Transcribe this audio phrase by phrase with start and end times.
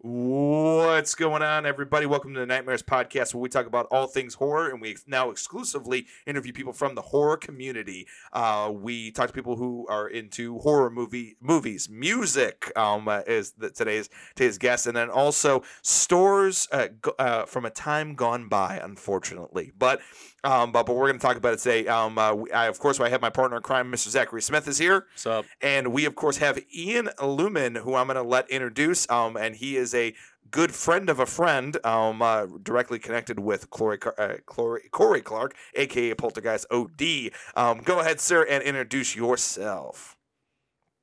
[0.00, 0.57] O
[0.98, 2.06] What's going on, everybody?
[2.06, 5.30] Welcome to the Nightmares Podcast, where we talk about all things horror, and we now
[5.30, 8.08] exclusively interview people from the horror community.
[8.32, 13.52] Uh, we talk to people who are into horror movie movies, music um, uh, is
[13.52, 16.88] the, today's today's guest, and then also stores uh,
[17.20, 19.70] uh, from a time gone by, unfortunately.
[19.78, 20.00] But
[20.44, 21.86] um, but, but we're going to talk about it today.
[21.86, 24.08] Um, uh, I, of course, I have my partner in crime, Mr.
[24.08, 25.06] Zachary Smith, is here.
[25.12, 25.44] What's up?
[25.60, 29.08] And we, of course, have Ian Lumen, who I'm going to let introduce.
[29.10, 30.14] Um, and he is a
[30.50, 35.54] good friend of a friend, um, uh, directly connected with Corey, uh, Corey, Corey Clark,
[35.74, 37.30] aka Poltergeist OD.
[37.54, 40.16] Um, go ahead, sir, and introduce yourself.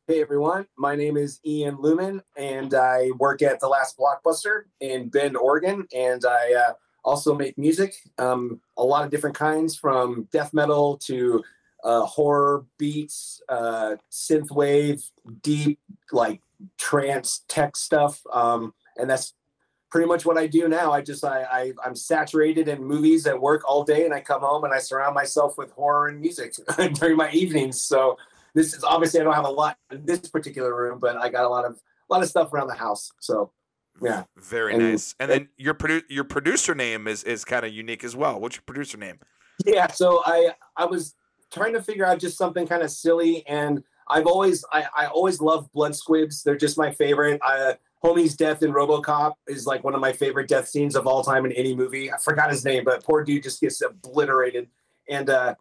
[0.08, 5.10] Hey everyone, my name is Ian Lumen, and I work at the Last Blockbuster in
[5.10, 10.28] Bend, Oregon, and I uh, also make music, um, a lot of different kinds, from
[10.32, 11.44] death metal to
[11.84, 15.04] uh, horror beats, uh, synth wave,
[15.42, 15.80] deep
[16.12, 16.42] like
[16.78, 19.34] trance tech stuff, um, and that's
[19.92, 20.92] pretty much what I do now.
[20.92, 24.42] I just I, I I'm saturated in movies at work all day, and I come
[24.42, 26.56] home and I surround myself with horror and music
[26.94, 27.82] during my evenings.
[27.82, 28.18] So
[28.54, 31.46] this is obviously I don't have a lot in this particular room, but I got
[31.46, 33.12] a lot of a lot of stuff around the house.
[33.20, 33.52] So
[34.02, 34.24] yeah.
[34.38, 35.16] Very and, nice.
[35.20, 38.40] And, then your produ- your producer name is is kind of unique as well.
[38.40, 39.20] What's your producer name?
[39.66, 41.16] Yeah, so I I was
[41.54, 45.42] trying to figure out just something kind of silly and I've always I, I always
[45.42, 46.44] love blood squibs.
[46.44, 47.40] They're just my favorite.
[47.46, 47.74] Uh,
[48.06, 51.44] Homie's death in RoboCop is like one of my favorite death scenes of all time
[51.44, 52.12] in any movie.
[52.12, 54.68] I forgot his name, but poor dude just gets obliterated.
[55.10, 55.56] And uh,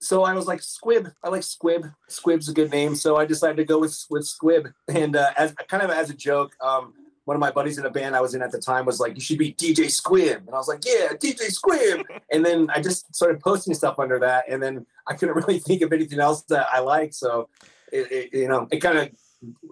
[0.00, 1.08] so I was like, Squib.
[1.22, 1.86] I like Squib.
[2.08, 4.68] Squib's a good name, so I decided to go with with Squib.
[4.88, 6.94] And uh, as kind of as a joke, um,
[7.26, 9.14] one of my buddies in a band I was in at the time was like,
[9.14, 12.80] "You should be DJ Squib," and I was like, "Yeah, DJ Squib." and then I
[12.80, 16.40] just started posting stuff under that, and then I couldn't really think of anything else
[16.44, 17.12] that I liked.
[17.12, 17.50] So,
[17.92, 19.10] it, it you know, it kind of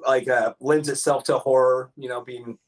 [0.07, 1.93] like uh, lends itself to horror.
[1.97, 2.59] You know, being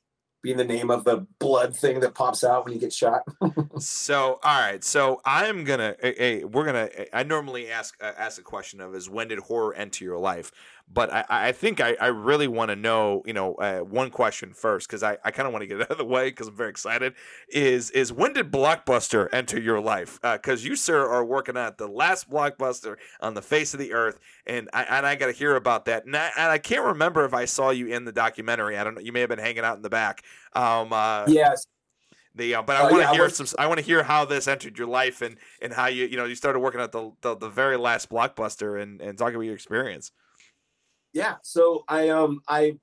[0.43, 3.23] being the name of the blood thing that pops out when you get shot.
[3.79, 4.83] so, all right.
[4.83, 5.95] So I'm gonna.
[6.01, 6.89] Hey, we're gonna.
[7.13, 10.51] I normally ask uh, ask a question of is when did horror enter your life?
[10.93, 14.53] But I, I think I, I really want to know, you know, uh, one question
[14.53, 16.49] first because I, I kind of want to get it out of the way because
[16.49, 17.15] I'm very excited.
[17.49, 20.19] Is is when did Blockbuster enter your life?
[20.23, 23.93] Because uh, you, sir, are working at the last Blockbuster on the face of the
[23.93, 26.05] earth, and I and I got to hear about that.
[26.05, 28.77] And I, and I can't remember if I saw you in the documentary.
[28.77, 29.01] I don't know.
[29.01, 30.23] You may have been hanging out in the back.
[30.53, 31.67] Um, uh, yes.
[32.35, 33.37] The, uh, but I uh, want to yeah, hear was...
[33.37, 33.47] some.
[33.59, 36.25] I want to hear how this entered your life and, and how you you know
[36.25, 39.55] you started working at the the, the very last blockbuster and and talking about your
[39.55, 40.13] experience.
[41.13, 41.37] Yeah.
[41.43, 42.79] So I um I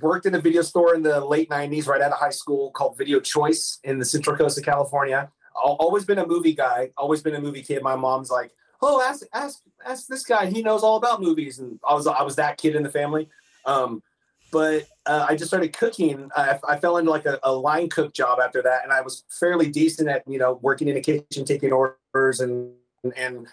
[0.00, 2.98] worked in a video store in the late 90s right out of high school called
[2.98, 5.30] Video Choice in the Central Coast of California.
[5.56, 7.82] I've always been a movie guy, always been a movie kid.
[7.82, 10.46] My mom's like, "Oh, ask ask ask this guy.
[10.46, 13.28] He knows all about movies." And I was I was that kid in the family.
[13.64, 14.02] Um,
[14.50, 16.30] but uh, I just started cooking.
[16.34, 19.24] I, I fell into like a, a, line cook job after that, and I was
[19.28, 22.72] fairly decent at you know working in a kitchen, taking orders, and
[23.16, 23.46] and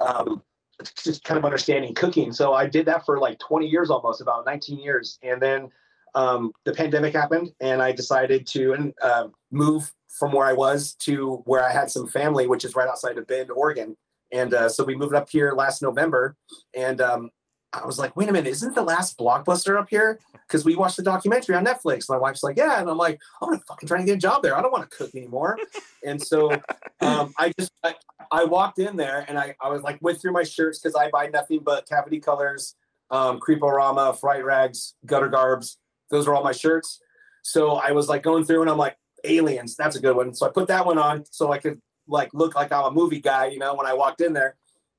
[0.00, 0.42] um,
[0.82, 2.32] just kind of understanding cooking.
[2.32, 5.18] So I did that for like 20 years almost, about 19 years.
[5.22, 5.70] And then
[6.14, 11.42] um, the pandemic happened and I decided to uh, move from where I was to
[11.46, 13.96] where I had some family, which is right outside of Bend, Oregon.
[14.30, 16.36] And uh, so we moved up here last November.
[16.74, 17.30] And um,
[17.72, 20.18] I was like, wait a minute, isn't the last blockbuster up here?
[20.46, 22.08] Because we watched the documentary on Netflix.
[22.08, 22.80] My wife's like, yeah.
[22.80, 24.56] And I'm like, I'm gonna fucking try to get a job there.
[24.56, 25.58] I don't want to cook anymore.
[26.06, 26.52] and so
[27.00, 27.94] um, I just I,
[28.30, 31.08] I, walked in there and I, I was like went through my shirts because I
[31.10, 32.74] buy nothing but cavity colors,
[33.10, 35.78] um, Creeporama, Fright Rags, Gutter Garbs.
[36.10, 37.00] Those are all my shirts.
[37.42, 40.34] So I was like going through and I'm like, aliens, that's a good one.
[40.34, 43.20] So I put that one on so I could like look like I'm a movie
[43.20, 44.56] guy, you know, when I walked in there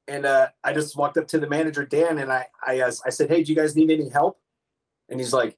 [0.08, 3.10] and uh, I just walked up to the manager Dan and I I uh, I
[3.10, 4.40] said, "Hey, do you guys need any help?"
[5.10, 5.58] And he's like,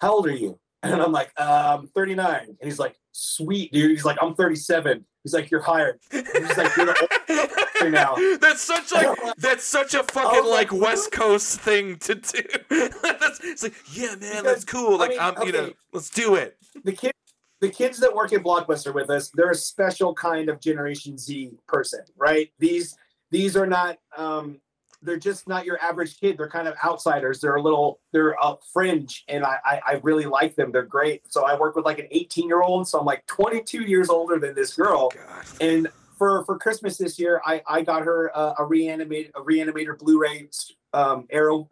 [0.00, 2.38] "How old are you?" And I'm like, um, 39.
[2.46, 6.56] And he's like, "Sweet, dude." He's like, "I'm 37." He's like, "You're hired." And he's
[6.56, 11.60] like, "You're the now." That's such like that's such a fucking like, like West Coast
[11.60, 12.42] thing to do.
[12.68, 14.98] that's, it's like, yeah, man, because, that's cool.
[14.98, 16.56] Like, I mean, I'm, okay, you know, let's do it.
[16.84, 17.12] The kid
[17.60, 21.52] the kids that work at Blockbuster with us, they're a special kind of Generation Z
[21.66, 22.50] person, right?
[22.58, 22.96] These
[23.30, 24.60] these are not um,
[25.02, 26.36] they're just not your average kid.
[26.36, 27.40] They're kind of outsiders.
[27.40, 30.72] They're a little, they're a fringe, and I, I, I really like them.
[30.72, 31.32] They're great.
[31.32, 34.38] So I work with like an 18 year old, so I'm like 22 years older
[34.38, 35.10] than this girl.
[35.10, 35.44] God.
[35.60, 35.88] And
[36.18, 40.48] for for Christmas this year, I I got her a, a reanimate a reanimator Blu-ray
[40.92, 41.68] um, Arrow.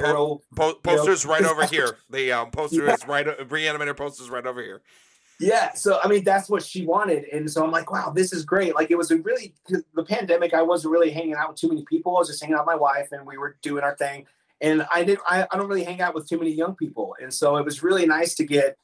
[0.00, 1.34] Arrow po- posters you know.
[1.34, 1.96] right over here.
[2.10, 2.94] The um, poster yeah.
[2.94, 3.26] is right.
[3.26, 4.82] Reanimator posters right over here.
[5.40, 5.72] Yeah.
[5.74, 7.24] So, I mean, that's what she wanted.
[7.32, 8.74] And so I'm like, wow, this is great.
[8.74, 11.84] Like, it was a really, the pandemic, I wasn't really hanging out with too many
[11.84, 12.16] people.
[12.16, 14.26] I was just hanging out with my wife and we were doing our thing.
[14.60, 17.14] And I didn't, I, I don't really hang out with too many young people.
[17.22, 18.76] And so it was really nice to get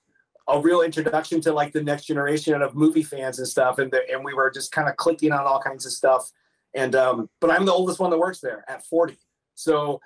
[0.47, 3.79] a real introduction to like the next generation of movie fans and stuff.
[3.79, 6.31] And the, and we were just kind of clicking on all kinds of stuff.
[6.75, 9.17] And um, but I'm the oldest one that works there at 40.
[9.55, 10.01] So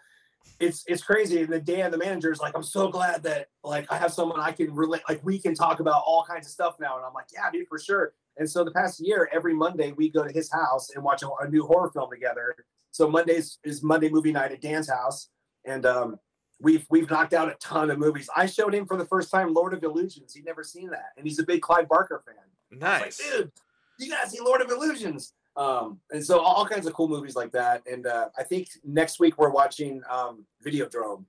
[0.61, 1.43] it's it's crazy.
[1.43, 4.41] And the Dan, the manager, is like, I'm so glad that like I have someone
[4.41, 6.97] I can relate, like we can talk about all kinds of stuff now.
[6.97, 8.15] And I'm like, yeah, dude, for sure.
[8.37, 11.29] And so the past year, every Monday we go to his house and watch a,
[11.41, 12.55] a new horror film together.
[12.91, 15.29] So Mondays is Monday movie night at Dan's house,
[15.65, 16.19] and um,
[16.61, 18.29] we've we've knocked out a ton of movies.
[18.35, 20.35] I showed him for the first time Lord of Illusions.
[20.35, 22.79] He'd never seen that, and he's a big Clive Barker fan.
[22.81, 23.53] Nice, like, dude.
[24.01, 25.35] You gotta see Lord of Illusions.
[25.59, 27.83] Um, and so all kinds of cool movies like that.
[27.91, 31.25] And uh, I think next week we're watching um, Videodrome.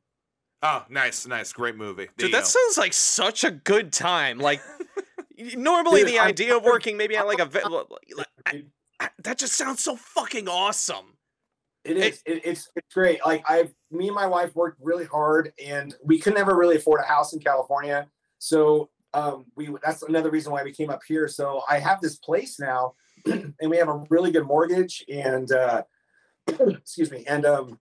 [0.62, 2.10] Oh, nice, nice, great movie.
[2.18, 4.38] Dude, that sounds like such a good time.
[4.38, 4.62] Like
[5.56, 7.50] normally Dude, the I'm, idea of working maybe at like a
[8.16, 8.66] like,
[9.24, 11.18] that just sounds so fucking awesome.
[11.86, 12.22] It is.
[12.26, 13.20] It, it's it's great.
[13.26, 17.00] Like I, me and my wife worked really hard, and we could never really afford
[17.00, 18.08] a house in California.
[18.38, 21.28] So um, we that's another reason why we came up here.
[21.28, 25.84] So I have this place now, and we have a really good mortgage, and uh,
[26.48, 27.80] excuse me, and um,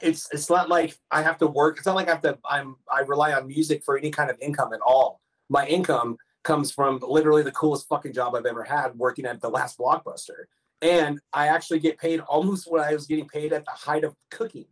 [0.00, 1.78] it's it's not like I have to work.
[1.78, 2.38] It's not like I have to.
[2.48, 5.20] I'm I rely on music for any kind of income at all.
[5.48, 9.50] My income comes from literally the coolest fucking job I've ever had, working at the
[9.50, 10.46] last blockbuster
[10.82, 14.14] and I actually get paid almost what I was getting paid at the height of
[14.30, 14.66] cooking.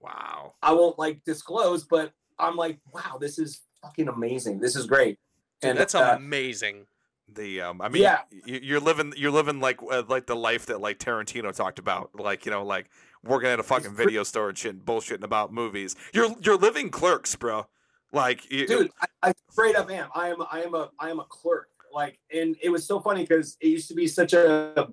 [0.00, 0.54] Wow.
[0.62, 4.60] I won't like disclose, but I'm like, wow, this is fucking amazing.
[4.60, 5.18] This is great.
[5.60, 6.86] Dude, and that's uh, amazing.
[7.34, 10.80] The um, I mean, yeah, you're living, you're living like uh, like the life that
[10.80, 12.88] like Tarantino talked about, like you know, like
[13.22, 15.94] working at a fucking video store and shit, bullshitting about movies.
[16.14, 17.66] You're you're living clerks, bro.
[18.12, 18.90] Like, you, dude,
[19.22, 20.08] I, I straight up am.
[20.14, 21.68] I am I am a I am a clerk.
[21.92, 24.88] Like, and it was so funny because it used to be such a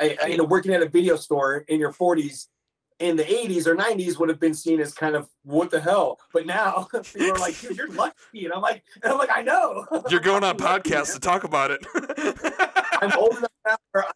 [0.00, 2.46] I, I, you know, working at a video store in your 40s
[2.98, 6.18] in the 80s or 90s would have been seen as kind of what the hell.
[6.32, 8.44] But now people are like, dude, you're lucky.
[8.44, 9.86] And I'm like, and I'm like, I know.
[10.08, 11.84] You're going on podcasts to talk about it.
[13.00, 13.50] I'm old enough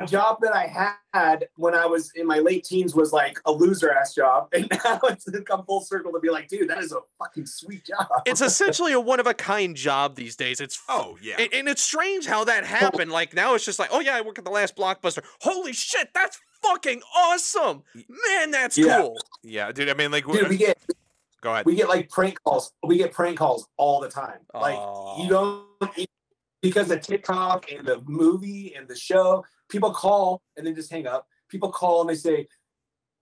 [0.00, 3.52] a job that I had when I was in my late teens was like a
[3.52, 4.48] loser ass job.
[4.58, 7.84] And now it's come full circle to be like, dude, that is a fucking sweet
[7.84, 8.06] job.
[8.26, 10.60] It's essentially a one of a kind job these days.
[10.60, 11.36] It's oh yeah.
[11.38, 13.12] And, and it's strange how that happened.
[13.12, 15.22] Like now it's just like, oh yeah, I work at the last blockbuster.
[15.40, 17.82] Holy shit, that's fucking awesome.
[17.94, 19.00] Man, that's yeah.
[19.00, 19.16] cool.
[19.42, 19.88] Yeah, dude.
[19.88, 20.78] I mean, like, dude, we get
[21.40, 21.66] go ahead.
[21.66, 22.72] We get like prank calls.
[22.82, 24.38] We get prank calls all the time.
[24.52, 24.78] Like
[25.18, 25.66] you don't
[26.60, 31.06] because of TikTok and the movie and the show, people call and then just hang
[31.06, 31.26] up.
[31.48, 32.46] People call and they say,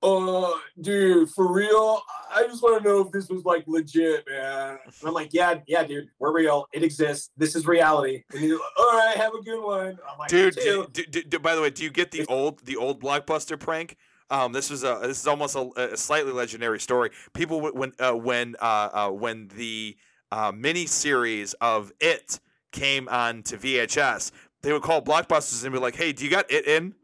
[0.03, 2.01] uh, dude, for real,
[2.31, 4.79] I just want to know if this was like legit, man.
[4.85, 6.67] And I'm like, yeah, yeah, dude, we're real.
[6.73, 7.31] It exists.
[7.37, 8.23] This is reality.
[8.33, 9.99] And he's like, all right, have a good one.
[10.11, 12.77] I'm like, dude, do, do, do, by the way, do you get the old the
[12.77, 13.97] old blockbuster prank?
[14.29, 17.11] Um, this is a this is almost a, a slightly legendary story.
[17.33, 19.97] People when uh, when uh, uh, when the
[20.31, 22.39] uh, mini series of it
[22.77, 24.31] came on to VHS,
[24.63, 26.95] they would call Blockbusters and be like, "Hey, do you got it in?"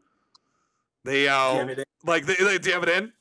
[1.03, 1.67] They uh,
[2.05, 3.11] like they, they do you have it in?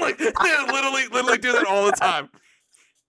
[0.00, 0.24] like they
[0.72, 2.30] literally literally do that all the time.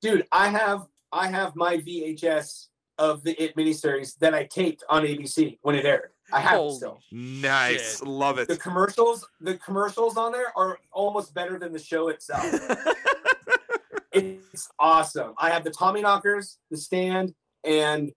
[0.02, 5.04] Dude, I have I have my VHS of the It miniseries that I taped on
[5.04, 6.10] ABC when it aired.
[6.32, 7.00] I have it still.
[7.12, 8.08] Nice, shit.
[8.08, 8.48] love it.
[8.48, 12.46] The commercials, the commercials on there are almost better than the show itself.
[14.12, 15.34] it's awesome.
[15.38, 18.12] I have the Tommyknockers, the stand, and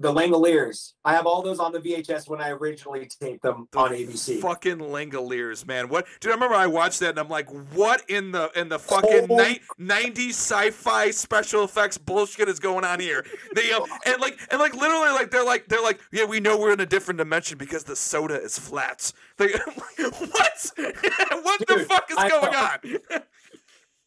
[0.00, 0.92] the Langoliers.
[1.04, 4.40] I have all those on the VHS when I originally taped them the on ABC.
[4.40, 5.88] Fucking Langoliers, man.
[5.88, 6.06] What?
[6.20, 9.26] Dude, I remember I watched that and I'm like, what in the in the fucking
[9.28, 13.24] ni- 90s sci-fi special effects bullshit is going on here?
[13.54, 16.56] They uh, and like and like literally like they're like they're like yeah we know
[16.56, 19.12] we're in a different dimension because the soda is flat.
[19.38, 20.72] Like, what?
[20.76, 23.22] what Dude, the fuck is I going on?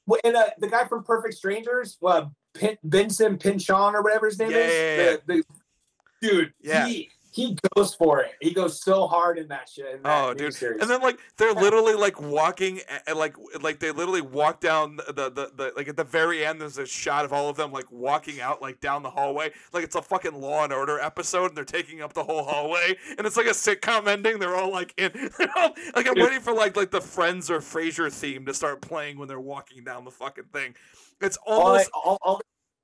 [0.05, 4.39] well, and uh, the guy from Perfect Strangers, uh, Pin- Bronson Pinchot or whatever his
[4.39, 5.17] name yeah, is, yeah, yeah.
[5.25, 5.43] The, the,
[6.21, 6.53] dude.
[6.61, 6.87] Yeah.
[6.87, 8.33] He he goes for it.
[8.41, 9.95] He goes so hard in that shit.
[9.95, 10.53] In that oh, dude!
[10.53, 10.81] Series.
[10.81, 15.13] And then like they're literally like walking, and like like they literally walk down the,
[15.13, 16.59] the the like at the very end.
[16.59, 19.85] There's a shot of all of them like walking out like down the hallway, like
[19.85, 23.25] it's a fucking Law and Order episode, and they're taking up the whole hallway, and
[23.25, 24.37] it's like a sitcom ending.
[24.37, 25.11] They're all like in,
[25.55, 29.17] all, like I'm waiting for like like the Friends or Frasier theme to start playing
[29.17, 30.75] when they're walking down the fucking thing.
[31.21, 32.41] It's almost all, all, all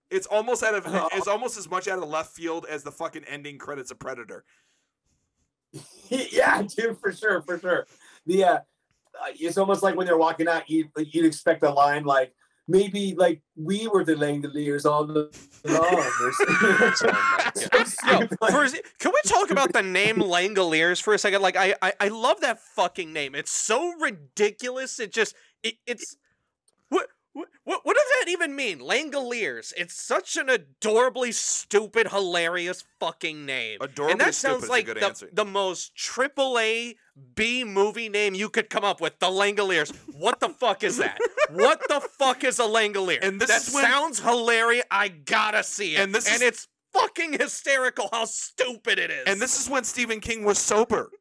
[0.10, 3.24] it's almost out of it's almost as much out of left field as the fucking
[3.26, 4.44] ending credits of Predator.
[6.10, 7.88] yeah, dude, for sure, for sure.
[8.26, 8.60] The uh,
[9.40, 12.34] it's almost like when they're walking out, you you'd expect a line like
[12.68, 15.30] maybe like we were the Langoliers all the
[18.08, 21.42] Yo, first, can we talk about the name Langoliers for a second?
[21.42, 23.36] Like, I, I I love that fucking name.
[23.36, 25.00] It's so ridiculous.
[25.00, 26.16] It just it, it's
[27.64, 28.80] what What, does that even mean?
[28.80, 29.74] Langoliers.
[29.78, 33.78] It's such an adorably stupid, hilarious fucking name.
[33.82, 35.30] Adorably and that stupid sounds is a like good the, answer.
[35.32, 36.96] the most triple A
[37.36, 39.20] B movie name you could come up with.
[39.20, 39.96] The Langoliers.
[40.14, 41.18] What the fuck is that?
[41.52, 43.20] what the fuck is a Langolier?
[43.22, 44.86] And this that when- sounds hilarious.
[44.92, 46.00] I gotta see it.
[46.00, 49.24] And this and is- it's fucking hysterical how stupid it is.
[49.28, 51.12] And this is when Stephen King was sober.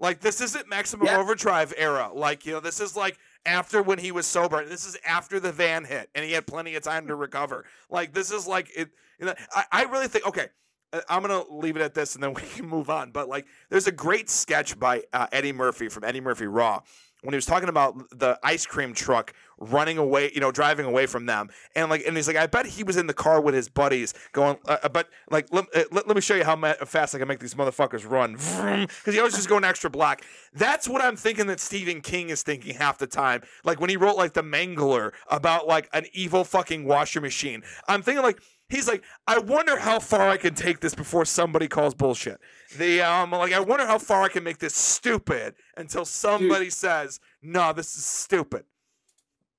[0.00, 1.18] Like this isn't Maximum Yeah.
[1.18, 2.10] Overdrive era.
[2.12, 4.64] Like you know, this is like after when he was sober.
[4.64, 7.64] This is after the van hit, and he had plenty of time to recover.
[7.90, 8.90] Like this is like it.
[9.18, 10.48] You know, I, I really think okay.
[10.92, 13.10] uh, I'm gonna leave it at this, and then we can move on.
[13.10, 16.82] But like, there's a great sketch by uh, Eddie Murphy from Eddie Murphy Raw
[17.22, 21.06] when he was talking about the ice cream truck running away, you know, driving away
[21.06, 23.54] from them, and like, and he's like, I bet he was in the car with
[23.54, 27.14] his buddies going, uh, but like, let, uh, let, let me show you how fast
[27.14, 28.32] I can make these motherfuckers run,
[28.86, 30.24] because he always just going extra black.
[30.52, 33.42] That's what I'm thinking that Stephen King is thinking half the time.
[33.64, 38.02] Like when he wrote like the Mangler about like an evil fucking washing machine, I'm
[38.02, 38.40] thinking like.
[38.72, 42.40] He's like, I wonder how far I can take this before somebody calls bullshit.
[42.78, 47.20] The um, like, I wonder how far I can make this stupid until somebody says,
[47.42, 48.64] "No, this is stupid."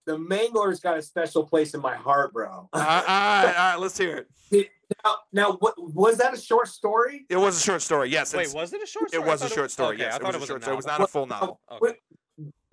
[0.07, 2.49] The Mangler's got a special place in my heart, bro.
[2.49, 4.69] all, right, all right, all right, let's hear it.
[5.05, 7.27] now, now, what was that a short story?
[7.29, 8.09] It was a short story.
[8.09, 9.23] Yes, Wait, was it a short story?
[9.23, 9.95] It was a short story.
[9.95, 10.73] Okay, yes, I it was a it was short a story.
[10.73, 10.99] It was novel.
[10.99, 11.59] not a full novel.
[11.71, 11.93] Okay.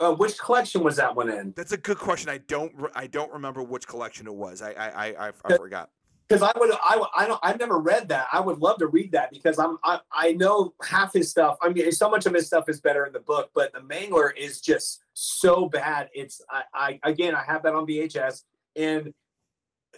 [0.01, 1.53] Uh, which collection was that one in?
[1.55, 2.31] That's a good question.
[2.31, 2.73] I don't.
[2.75, 4.63] re- I don't remember which collection it was.
[4.63, 4.73] I.
[4.73, 4.89] I.
[4.89, 5.27] I.
[5.27, 5.91] I, I forgot.
[6.31, 8.29] Because I would, I, I don't, I've never read that.
[8.33, 11.57] I would love to read that because I'm, I, I know half his stuff.
[11.61, 14.31] I mean, so much of his stuff is better in the book, but the Mangler
[14.37, 16.09] is just so bad.
[16.15, 18.45] It's, I, I again, I have that on VHS,
[18.77, 19.09] and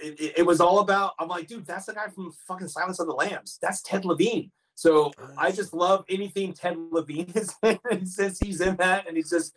[0.03, 1.13] it, it, it was all about.
[1.19, 3.59] I'm like, dude, that's the guy from fucking Silence of the Lambs.
[3.61, 4.51] That's Ted Levine.
[4.75, 9.19] So I just love anything Ted Levine is in, and since he's in that, and
[9.19, 9.55] he's just.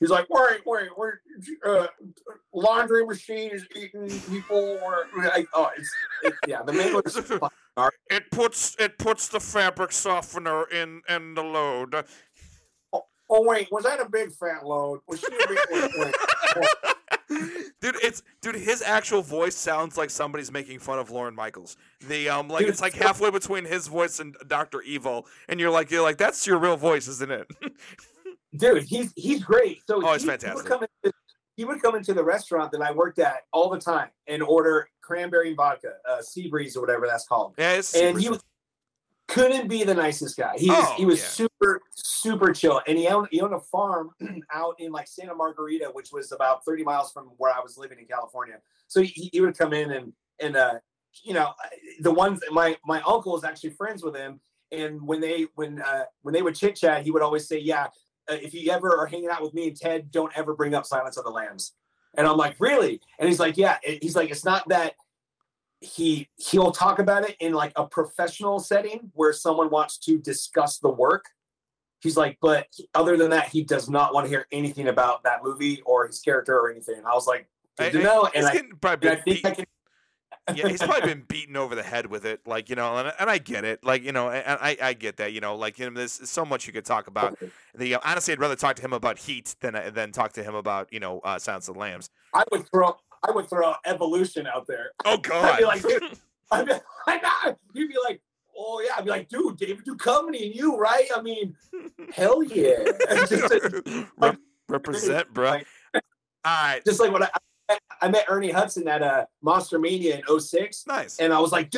[0.00, 1.12] He's like, wait, wait, wait,
[1.64, 1.86] uh,
[2.54, 5.90] laundry machine is eating people, or like, oh, it's,
[6.22, 7.16] it, yeah, the Mangler is
[8.10, 8.76] It puts.
[8.78, 12.04] It puts the fabric softener in in the load.
[13.32, 15.00] Oh wait, was that a big fat load?
[15.06, 16.14] Was she a big wait,
[16.56, 16.64] wait.
[17.80, 18.56] dude, it's dude.
[18.56, 21.76] His actual voice sounds like somebody's making fun of Lorne Michaels.
[22.08, 25.70] The um, like Dude, it's like halfway between his voice and Doctor Evil, and you're
[25.70, 27.50] like, you're like, that's your real voice, isn't it?
[28.56, 29.82] Dude, he's he's great.
[29.86, 31.16] So Oh, he's he, He would, come into,
[31.56, 34.88] he would come into the restaurant that I worked at all the time and order
[35.02, 37.54] cranberry and vodka, uh, sea breeze or whatever that's called.
[37.58, 38.40] yeah, it's and he was,
[39.28, 40.54] couldn't be the nicest guy.
[40.56, 41.26] He was Oh, he was yeah.
[41.26, 44.10] super super chill, and he owned he owned a farm
[44.52, 47.98] out in like Santa Margarita, which was about thirty miles from where I was living
[48.00, 48.56] in California.
[48.88, 50.74] So he, he would come in and and uh,
[51.22, 51.52] you know
[52.00, 54.40] the ones my my uncle was actually friends with him,
[54.72, 57.86] and when they when uh, when they would chit chat, he would always say, "Yeah,
[58.30, 60.86] Uh, if you ever are hanging out with me and Ted, don't ever bring up
[60.86, 61.74] Silence of the Lambs."
[62.16, 64.94] And I'm like, "Really?" And he's like, "Yeah." He's like, "It's not that."
[65.80, 70.78] he he'll talk about it in like a professional setting where someone wants to discuss
[70.78, 71.24] the work
[72.00, 75.42] he's like but other than that he does not want to hear anything about that
[75.42, 78.46] movie or his character or anything and i was like good to know he's and
[78.46, 79.64] I, getting and I think i can
[80.54, 83.30] yeah, he's probably been beaten over the head with it, like you know, and, and
[83.30, 85.88] I get it, like you know, and I I get that, you know, like you
[85.88, 87.38] know, there's so much you could talk about.
[87.74, 90.42] The uh, honestly, I'd rather talk to him about Heat than uh, than talk to
[90.42, 92.10] him about you know uh, Silence of the Lambs.
[92.34, 92.96] i would throw
[93.26, 95.58] i would throw evolution out there Oh I'd God!
[95.58, 96.02] be like, dude,
[96.50, 96.72] I'd be,
[97.06, 98.20] I'd you'd be like
[98.58, 101.54] oh yeah i'd be like dude david Duchovny and you right i mean
[102.12, 102.82] hell yeah
[103.28, 103.54] just,
[104.18, 105.46] Rep- represent, bro.
[105.46, 105.66] All like-
[106.44, 107.28] right, just like when I,
[108.00, 111.18] I met ernie hudson at uh, monster mania in 06 nice.
[111.18, 111.72] And I was like,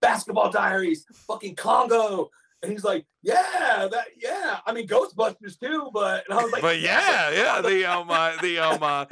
[0.00, 2.30] basketball diaries, fucking Congo.
[2.62, 4.58] And he's like, Yeah, that yeah.
[4.66, 8.36] I mean Ghostbusters too, but and I was like, but yeah, yeah, the um, uh,
[8.42, 9.06] the um, uh,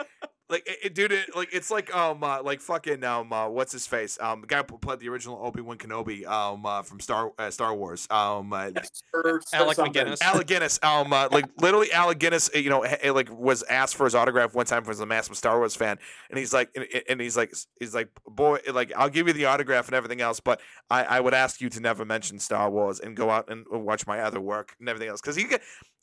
[0.48, 3.72] like, it, it- dude, it, like it's like um, uh, like fucking um, uh, what's
[3.72, 4.18] his face?
[4.20, 7.50] Um, the guy who played the original Obi Wan Kenobi, um, uh, from Star uh,
[7.50, 8.70] Star Wars, um, uh,
[9.12, 9.92] Sir- Sir Alec something.
[10.04, 10.22] McGinnis.
[10.22, 13.96] Alec Guinness, um, uh, like literally Alec Guinness, uh, you know, h- like was asked
[13.96, 15.98] for his autograph one time for a massive Star Wars fan,
[16.30, 19.46] and he's like, and, and he's like, he's like, boy, like I'll give you the
[19.46, 20.60] autograph and everything else, but
[20.90, 24.06] I, I would ask you to never mention Star Wars and go out and watch
[24.06, 25.46] my other work and everything else, because he,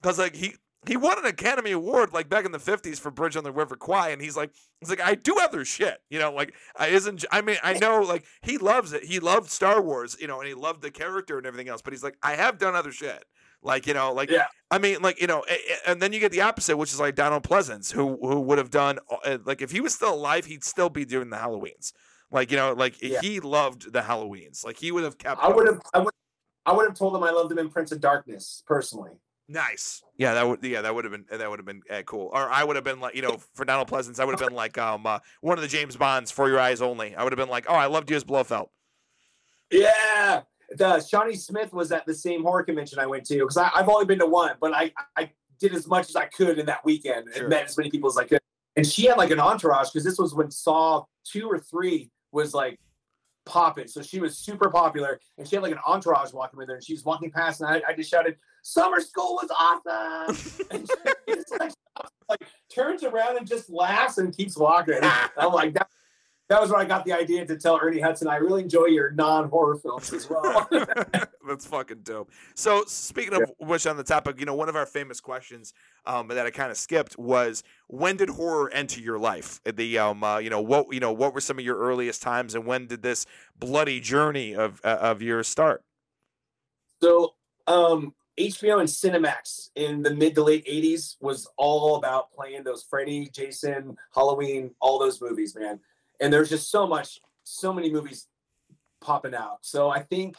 [0.01, 0.55] because like he.
[0.85, 3.75] He won an Academy Award like back in the '50s for Bridge on the River
[3.75, 7.23] Kwai, and he's like, he's like, I do other shit, you know, like I isn't.
[7.31, 9.03] I mean, I know, like he loves it.
[9.03, 11.81] He loved Star Wars, you know, and he loved the character and everything else.
[11.81, 13.23] But he's like, I have done other shit,
[13.61, 14.47] like you know, like Yeah.
[14.71, 15.45] I mean, like you know,
[15.85, 18.69] and then you get the opposite, which is like Donald Pleasence, who who would have
[18.71, 21.93] done uh, like if he was still alive, he'd still be doing the Halloweens.
[22.31, 23.21] Like you know, like Yeah.
[23.21, 24.65] he loved the Halloweens.
[24.65, 25.41] Like he would have kept.
[25.41, 26.13] I would have I would
[26.65, 29.11] I would have told him I loved him in Prince of Darkness personally.
[29.49, 30.01] Nice.
[30.17, 32.29] Yeah, that would yeah that would have been that would have been uh, cool.
[32.33, 34.55] Or I would have been like you know for Donald Pleasence, I would have been
[34.55, 37.15] like um uh, one of the James Bonds for your eyes only.
[37.15, 38.69] I would have been like, oh, I loved you as Blofeld.
[39.69, 40.41] Yeah,
[40.77, 44.05] the Shawnee Smith was at the same horror convention I went to because I've only
[44.05, 47.27] been to one, but I I did as much as I could in that weekend
[47.33, 47.43] Sure.
[47.43, 48.39] and met as many people as I could.
[48.75, 52.53] And she had like an entourage because this was when Saw two or three was
[52.53, 52.79] like
[53.45, 56.75] popping, so she was super popular, and she had like an entourage walking with her,
[56.75, 60.89] and she was walking past, and I, I just shouted, "Summer school was awesome!" and
[60.89, 61.73] she just like,
[62.27, 62.41] like
[62.73, 64.95] turns around and just laughs and keeps walking.
[64.95, 65.05] And
[65.37, 65.87] I'm like that.
[66.49, 69.11] That was when I got the idea to tell Ernie Hudson, I really enjoy your
[69.11, 70.67] non-horror films as well.
[71.47, 72.31] That's fucking dope.
[72.53, 75.73] So speaking of which, on the topic, you know, one of our famous questions
[76.05, 79.61] um, that I kind of skipped was when did horror enter your life?
[79.63, 82.55] The um, uh, you know, what you know, what were some of your earliest times,
[82.55, 83.25] and when did this
[83.57, 85.81] bloody journey of uh, of yours start?
[87.01, 87.35] So
[87.67, 92.83] um, HBO and Cinemax in the mid to late '80s was all about playing those
[92.83, 95.79] Freddy, Jason, Halloween, all those movies, man.
[96.19, 98.27] And there's just so much, so many movies
[99.01, 99.57] popping out.
[99.61, 100.35] So I think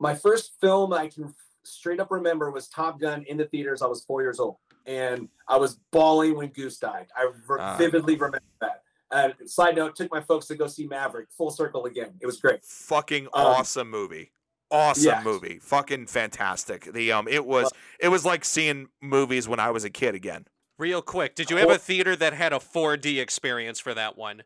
[0.00, 3.82] my first film I can straight up remember was Top Gun in the theaters.
[3.82, 7.06] I was four years old, and I was bawling when Goose died.
[7.16, 7.76] I re- Ah.
[7.76, 8.82] vividly remember that.
[9.12, 11.28] Uh, side note: took my folks to go see Maverick.
[11.36, 12.14] Full circle again.
[12.20, 12.64] It was great.
[12.64, 14.32] Fucking Um, awesome movie.
[14.72, 15.22] Awesome yeah.
[15.22, 15.58] movie.
[15.60, 16.92] Fucking fantastic.
[16.92, 20.46] The um, it was it was like seeing movies when I was a kid again.
[20.78, 24.42] Real quick, did you have a theater that had a 4D experience for that one?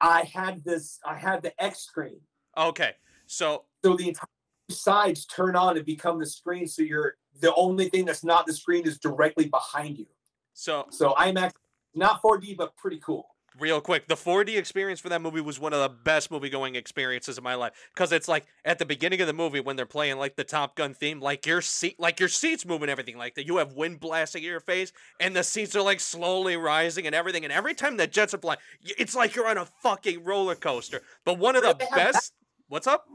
[0.00, 1.00] I had this.
[1.04, 2.20] I had the X screen.
[2.56, 2.92] Okay,
[3.26, 4.26] so so the entire
[4.70, 8.52] sides turn on and become the screen so you're the only thing that's not the
[8.52, 10.06] screen is directly behind you
[10.54, 11.52] so so imax
[11.94, 15.72] not 4d but pretty cool real quick, the 4D experience for that movie was one
[15.72, 19.20] of the best movie going experiences of my life because it's like at the beginning
[19.20, 22.18] of the movie when they're playing like the Top Gun theme, like your seat, like
[22.20, 23.46] your seats moving, everything like that.
[23.46, 27.14] You have wind blasting in your face, and the seats are like slowly rising and
[27.14, 27.44] everything.
[27.44, 28.58] And every time the jets are flying,
[28.98, 31.02] it's like you're on a fucking roller coaster.
[31.24, 32.32] But one of Where the best.
[32.68, 33.06] What's up?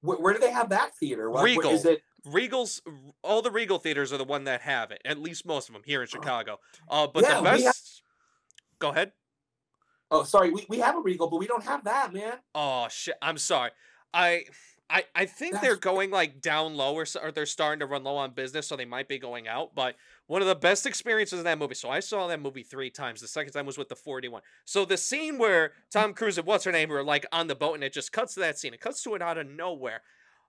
[0.00, 1.70] where, where do they have that theater What- what- Regal.
[1.70, 2.82] is it Regal's
[3.22, 5.00] all the Regal theaters are the one that have it.
[5.04, 6.58] At least most of them here in Chicago.
[6.88, 7.64] Uh, but Yeah, the best.
[7.64, 7.74] have-
[8.78, 9.12] Go ahead.
[10.12, 13.14] Oh sorry we, we have a regal but we don't have that man Oh shit!
[13.20, 13.70] I'm sorry.
[14.14, 14.44] I
[14.90, 18.04] I I think they're going like down low or, so- or they're starting to run
[18.04, 19.74] low on business, so they might be going out.
[19.74, 19.96] But
[20.26, 21.74] one of the best experiences in that movie.
[21.74, 23.20] So I saw that movie three times.
[23.20, 24.42] The second time was with the 41.
[24.66, 27.74] So the scene where Tom Cruise and what's her name were like on the boat,
[27.74, 28.74] and it just cuts to that scene.
[28.74, 30.02] It cuts to it out of nowhere.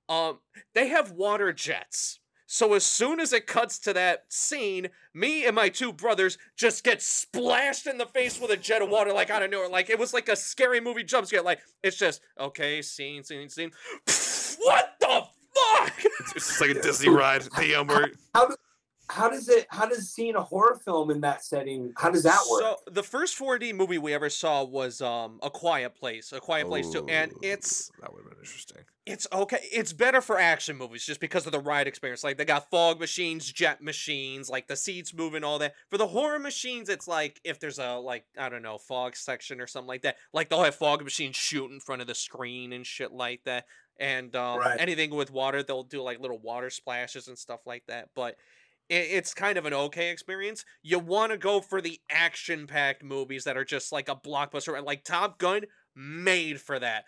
[0.10, 0.40] Um,
[0.76, 2.20] they have water jets.
[2.46, 6.84] So as soon as it cuts to that scene, me and my two brothers just
[6.84, 9.70] get splashed in the face with a jet of water like out of nowhere.
[9.70, 11.42] Like it was like a scary movie jump scare.
[11.42, 13.72] Like it's just okay, scene, scene, scene.
[14.60, 15.24] what the
[15.56, 15.94] fuck?
[16.20, 17.44] It's just like a Disney ride.
[17.58, 18.50] The um, where how
[19.30, 22.62] does it how does seeing a horror film in that setting how does that work
[22.62, 26.68] So the first 4D movie we ever saw was um A Quiet Place, A Quiet
[26.68, 28.84] Place 2, and it's that would have been interesting.
[29.06, 29.60] it's okay.
[29.72, 32.24] It's better for action movies just because of the ride experience.
[32.24, 35.74] Like they got fog machines, jet machines, like the seats moving, all that.
[35.90, 39.60] For the horror machines, it's like if there's a like I don't know fog section
[39.60, 40.16] or something like that.
[40.34, 43.66] Like they'll have fog machines shoot in front of the screen and shit like that.
[44.00, 44.80] And um, Right.
[44.80, 48.10] anything with water, they'll do like little water splashes and stuff like that.
[48.16, 48.38] But it,
[48.90, 50.66] it's kind of an okay experience.
[50.82, 55.04] You want to go for the action-packed movies that are just like a blockbuster, like
[55.04, 55.64] Top Gun,
[55.96, 57.06] made for that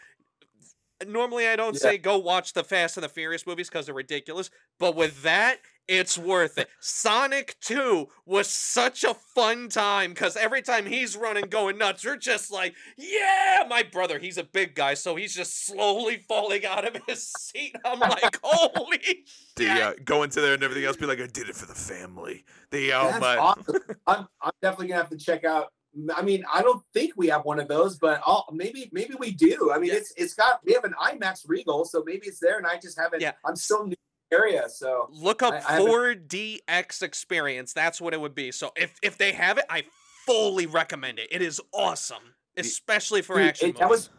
[1.06, 1.78] normally I don't Yeah.
[1.78, 5.60] say go watch the Fast and the Furious movies because they're ridiculous, but with that,
[5.88, 6.68] it's worth it.
[6.80, 12.18] Sonic 2 was such a fun time because every time he's running, going nuts, you're
[12.18, 16.86] just like, yeah, my brother, he's a big guy, so he's just slowly falling out
[16.88, 17.76] of his seat.
[17.86, 20.98] I'm like, holy The uh, go into there and everything else.
[20.98, 22.46] Be like, I did it for the family.
[22.72, 23.76] The um, That's uh, awesome.
[24.08, 25.68] I'm, I'm definitely gonna have to check out.
[26.14, 29.32] I mean, I don't think we have one of those, but I'll, maybe maybe we
[29.32, 29.72] do.
[29.74, 29.98] I mean, Yeah.
[29.98, 33.00] it's it's got we have an IMAX Regal, so maybe it's there, and I just
[33.00, 33.22] haven't.
[33.22, 33.32] Yeah.
[33.46, 37.74] I'm still new to the area, so Look up I- I 4DX experience.
[37.74, 38.52] That's what it would be.
[38.52, 39.84] So if, if they have it, I
[40.26, 41.28] fully recommend it.
[41.32, 44.10] It is awesome, especially for Dude, action it- that was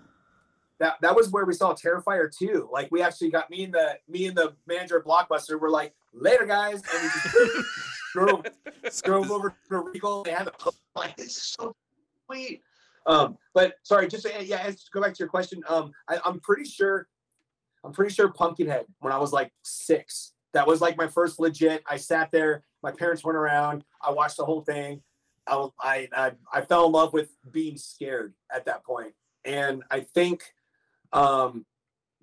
[0.79, 2.69] that that was where we saw Terrifier 2.
[2.71, 5.95] Like we actually got me and the me and the manager of Blockbuster were like,
[6.13, 7.67] later guys, and we just
[8.13, 8.47] drove,
[9.05, 10.23] drove over to Regal.
[10.23, 10.53] They had a
[10.95, 11.75] like this is so
[12.27, 12.63] sweet.
[13.07, 15.63] Um, but sorry, just uh, yeah, go back to your question.
[15.69, 17.07] Um, I, I'm pretty sure,
[17.87, 20.33] I'm pretty sure Pumpkinhead when I was like six.
[20.53, 21.85] That was like my first legit.
[21.89, 22.65] I sat there.
[22.83, 23.85] My parents went around.
[24.03, 25.03] I watched the whole thing.
[25.47, 29.13] I I I, I fell in love with being scared at that point,
[29.45, 30.43] and I think
[31.13, 31.65] um,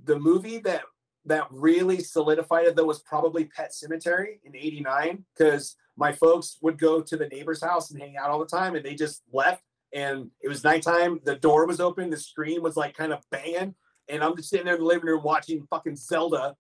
[0.04, 0.82] the movie that
[1.26, 6.78] that really solidified it though was probably Pet Sematary in '89 because my folks would
[6.78, 9.64] go to the neighbor's house and hang out all the time, and they just left.
[9.94, 11.20] And it was nighttime.
[11.24, 12.10] The door was open.
[12.10, 13.76] The screen was like kind of banging,
[14.10, 16.56] and I'm just sitting there in the living room watching fucking Zelda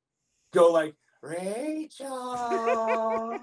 [0.53, 3.39] go like Rachel.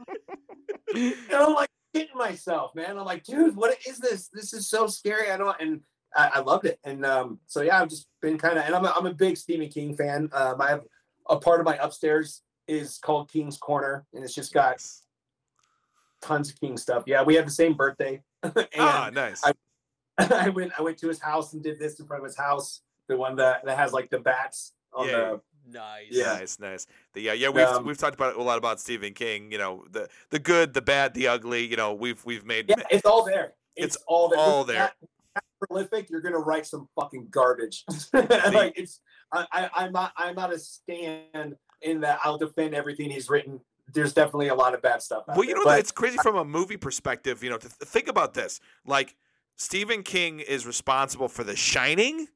[0.94, 2.98] and I'm like hitting myself, man.
[2.98, 4.28] I'm like, dude, what is this?
[4.32, 5.30] This is so scary.
[5.30, 5.80] I don't and
[6.14, 6.78] I, I loved it.
[6.84, 9.36] And um, so yeah, I've just been kind of and I'm a, I'm a big
[9.36, 10.28] Stephen King fan.
[10.32, 10.82] Um, I have
[11.28, 14.80] a part of my upstairs is called King's Corner, and it's just got
[16.22, 17.04] tons of King stuff.
[17.06, 18.22] Yeah, we have the same birthday.
[18.42, 19.42] and ah, nice.
[19.44, 19.52] I,
[20.18, 22.82] I went I went to his house and did this in front of his house.
[23.10, 25.12] The one that, that has like the bats on Yeah.
[25.16, 25.40] the
[25.72, 26.06] Nice.
[26.10, 26.24] Yeah.
[26.38, 26.86] Nice, nice.
[27.12, 29.52] The, yeah, yeah, we've Um, we've talked about a lot about Stephen King.
[29.52, 31.64] You know, the the good, the bad, the ugly.
[31.66, 32.66] You know, we've we've made.
[32.68, 33.52] Yeah, it's all there.
[33.76, 34.38] It's, It's all there.
[34.40, 34.78] all there.
[34.78, 34.94] That,
[35.34, 37.84] that prolific, you're gonna write some fucking garbage.
[38.12, 39.00] like it's,
[39.32, 42.18] I, I, I'm not, I'm not a stand in that.
[42.24, 43.60] I'll defend everything he's written.
[43.92, 45.24] There's definitely a lot of bad stuff.
[45.28, 47.44] Out Well, you there, know, but it's crazy from a movie perspective.
[47.44, 48.60] You know, to th- think about this.
[48.84, 49.14] Like,
[49.56, 52.26] Stephen King is responsible for The Shining,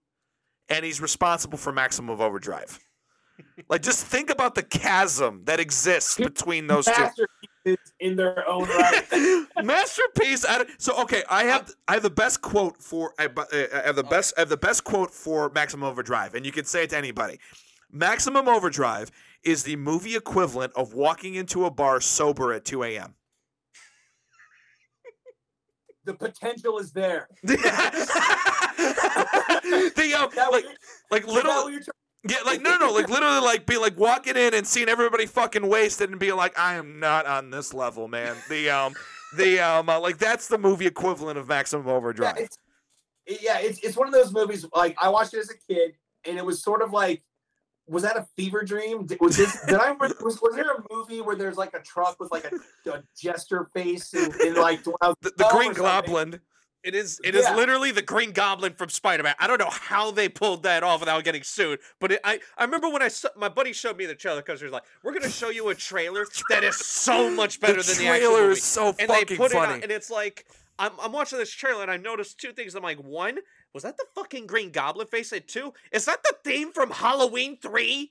[0.69, 2.79] and he's responsible for Maximum Overdrive.
[3.69, 7.77] like, just think about the chasm that exists between those two.
[8.01, 9.47] in their own right.
[9.63, 10.45] masterpiece.
[10.79, 14.35] So okay, I have I have the best quote for I, I have the best
[14.37, 17.39] I have the best quote for Maximum Overdrive, and you can say it to anybody.
[17.91, 19.11] Maximum Overdrive
[19.45, 23.15] is the movie equivalent of walking into a bar sober at 2 a.m.
[26.05, 27.29] the potential is there.
[27.43, 27.55] the,
[30.19, 30.65] um, like,
[31.11, 31.91] like is that literally, what you're trying-
[32.27, 35.69] yeah, like no, no, like literally, like be like walking in and seeing everybody fucking
[35.69, 38.37] wasted and being like, I am not on this level, man.
[38.49, 38.95] The um,
[39.37, 42.37] the um, uh, like that's the movie equivalent of Maximum yeah, Overdrive.
[42.39, 42.57] it's,
[43.27, 44.65] yeah, it's it's one of those movies.
[44.75, 47.23] Like I watched it as a kid, and it was sort of like,
[47.87, 49.07] was that a fever dream?
[49.07, 49.61] Did- Was this?
[49.67, 49.93] did I?
[49.93, 53.69] Was, was there a movie where there's like a truck with like a, a jester
[53.75, 55.73] face and, and like when I was the, the Green?
[55.73, 56.41] Goblin.
[56.83, 57.19] It is.
[57.25, 57.57] It is Yeah.
[57.57, 59.35] literally the Green Goblin from Spider-Man.
[59.39, 62.65] I don't know how they pulled that off without getting sued, but it, I I
[62.65, 65.15] remember when I saw, my buddy showed me the trailer because he was like, "We're
[65.15, 68.51] gonna show you a trailer that is so much better the than the actual trailer
[68.51, 69.73] is so and they fucking put it funny.
[69.75, 70.45] on, and it's like
[70.79, 72.75] I'm I'm watching this trailer and I noticed two things.
[72.75, 73.39] I'm like, one,
[73.75, 75.33] was that the fucking Green Goblin face?
[75.33, 78.11] And two, is that the theme from Halloween Three?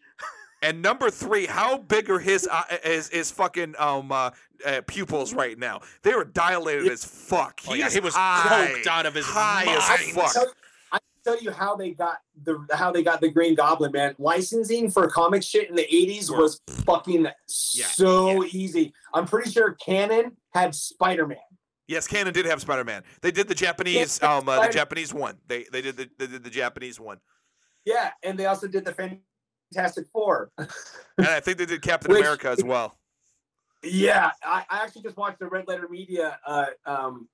[0.62, 4.32] And number three, how big are his uh, is is fucking um uh,
[4.66, 5.82] uh, pupils right now?
[6.04, 7.60] They were dilated as fuck.
[7.68, 9.78] Oh, He, yeah, he was high, coked out of his high mind.
[9.78, 10.34] as fuck.
[10.34, 10.54] tell,
[10.94, 14.16] I can tell you how they got the how they got the Green Goblin, man.
[14.20, 18.94] Licensing for comic shit in the '80s was fucking so easy.
[19.14, 21.38] I'm pretty sure Cannon had Spider Man.
[21.88, 23.04] Yes, Cannon did have Spider Man.
[23.22, 25.38] They did the Japanese Yeah, um uh, the Japanese one.
[25.48, 27.20] They they did the they did the Japanese one,
[27.86, 28.94] Yeah, and they also did the
[29.74, 30.52] Fantastic Four.
[30.58, 30.68] and
[31.28, 32.98] I think they did Captain Which- America as well.
[33.86, 37.28] Yeah, I, I actually just watched the Red Letter Media uh, um,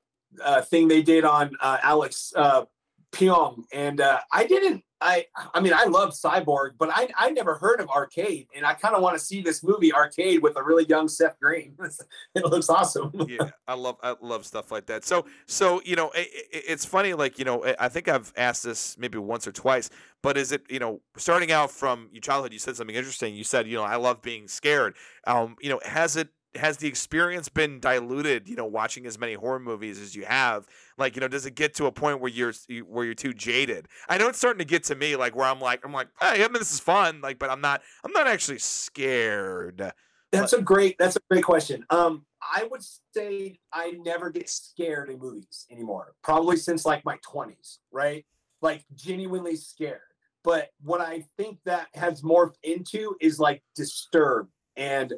[0.44, 2.66] uh, thing they did on uh, Alex uh,
[3.12, 4.84] Pyun, and uh, I didn't.
[5.02, 8.74] I I mean, I love Cyborg, but I I never heard of Arcade, and I
[8.74, 11.76] kind of want to see this movie Arcade with a really young Seth Green.
[12.36, 13.12] it looks awesome.
[13.28, 15.06] yeah, I love I love stuff like that.
[15.06, 17.14] So so you know, i i it's funny.
[17.14, 19.90] Like you know, I think I've asked this maybe once or twice.
[20.22, 23.36] But is it you know, starting out from your childhood, you said something interesting.
[23.36, 24.96] You said you know, I love being scared.
[25.26, 28.48] Um, you know, has it has the experience been diluted?
[28.48, 31.56] You know, watching as many horror movies as you have, like you know, does it
[31.56, 32.54] get to a point where you're
[32.88, 33.88] where you're too jaded?
[34.08, 36.44] I know it's starting to get to me, like where I'm like I'm like, hey,
[36.44, 39.94] I mean, this is fun, like, but I'm not I'm not actually scared.
[40.32, 40.96] That's a great.
[41.00, 41.86] That's a great question.
[41.90, 42.84] Um, I would
[43.16, 46.14] say I never get scared in movies anymore.
[46.24, 48.26] Probably since like my twenties, right?
[48.62, 50.02] Like genuinely scared.
[50.44, 55.14] But what I think that has morphed into is like disturbed and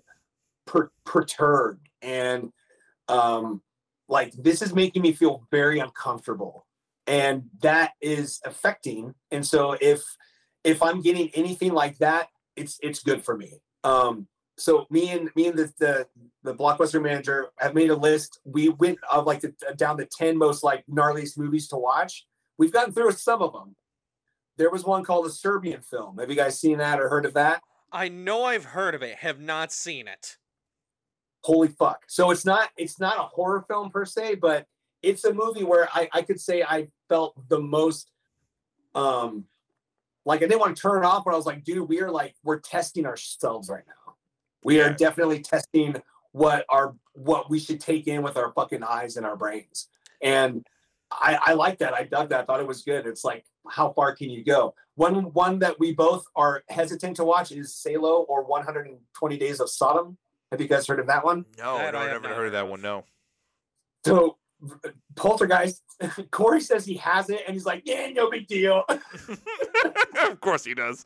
[0.66, 2.52] per- perturbed, and
[3.08, 3.62] um,
[4.08, 6.66] like this is making me feel very uncomfortable,
[7.08, 9.14] and that is affecting.
[9.32, 10.04] And so if
[10.64, 13.62] if I'm getting anything like that, it's it's good for me.
[13.84, 16.08] Um, so me and me and the, the
[16.44, 18.40] the blockbuster manager have made a list.
[18.44, 22.26] We went of like the, down the ten most like gnarliest movies to watch.
[22.58, 23.76] We've gotten through some of them.
[24.58, 26.20] There was one called a Serbian film.
[26.20, 27.62] Have you guys seen that or heard of that?
[27.92, 30.38] I know I've heard of it, have not seen it.
[31.44, 32.04] Holy fuck!
[32.08, 34.66] So it's not it's not a horror film per se, but
[35.02, 38.12] it's a movie where I I could say I felt the most
[38.96, 39.46] um
[40.26, 42.12] like I didn't want to turn it off, but I was like, dude, we are
[42.12, 44.14] like we're testing ourselves right now.
[44.64, 44.90] We Yeah.
[44.90, 46.02] are definitely testing
[46.32, 49.88] what our what we should take in with our fucking eyes and our brains.
[50.22, 50.64] And
[51.12, 51.94] I, I like that.
[51.94, 52.42] I dug that.
[52.42, 53.06] I thought it was good.
[53.08, 54.76] It's like how far can you go?
[54.96, 59.70] One one that we both are hesitant to watch is Salo or 120 Days of
[59.70, 60.18] Sodom.
[60.52, 61.46] Have you guys heard of that one?
[61.58, 62.82] No, That no, I I have never not heard of that one.
[62.82, 63.06] No.
[64.06, 64.38] So
[65.16, 65.82] Poltergeist,
[66.32, 68.84] Corey says he has it, and he's like, "Yeah, no big deal."
[70.30, 71.06] of course he does.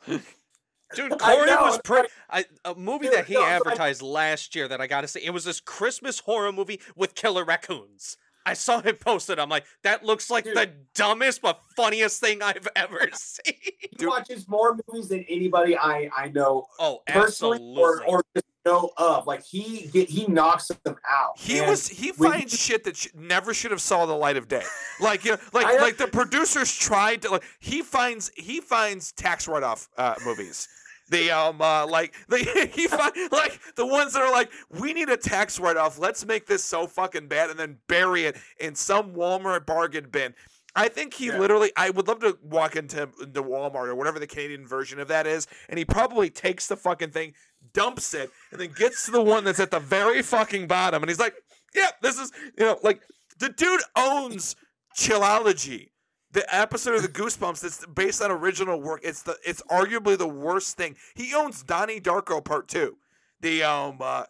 [0.94, 2.08] Dude, I Corey know, was pretty.
[2.30, 5.08] I, a movie Dude, that he no, so I- advertised last year that I gotta
[5.08, 8.16] say, it was this Christmas horror movie with killer raccoons.
[8.44, 9.40] I saw him posted.
[9.40, 10.56] I'm like, that looks like Dude.
[10.56, 13.54] the dumbest but funniest thing I've ever seen.
[13.98, 17.82] He watches more movies than anybody I I know Oh, personally absolutely.
[17.82, 19.26] or or just know of.
[19.26, 21.38] Like he get he knocks them out.
[21.38, 24.48] He was he when finds shit that sh- never should have saw the light of
[24.48, 24.64] day.
[25.00, 29.12] Like you know, like I like the producers tried to like he finds he finds
[29.12, 30.68] tax write off uh, movies.
[31.08, 32.38] The um uh, like the
[32.74, 35.98] he find, like the ones that are like we need a tax write off.
[35.98, 40.34] Let's make this so fucking bad and then bury it in some Walmart bargain bin.
[40.74, 41.38] I think he Yeah.
[41.38, 41.72] literally.
[41.76, 45.26] I would love to walk into the Walmart or whatever the Canadian version of that
[45.26, 47.32] is, and he probably takes the fucking thing,
[47.76, 51.10] dumps it, and then gets to the one that's at the very fucking bottom, and
[51.10, 51.34] he's like,
[51.74, 53.02] "Yeah, this is you know like
[53.38, 54.56] the dude owns
[54.96, 55.90] Chillology."
[56.32, 59.00] The episode of the Goosebumps that's based on original work.
[59.04, 60.96] It's the it's arguably the worst thing.
[61.14, 62.96] He owns Donnie Darko Part Two.
[63.40, 64.24] The um uh,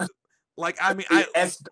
[0.56, 1.62] like I mean I S-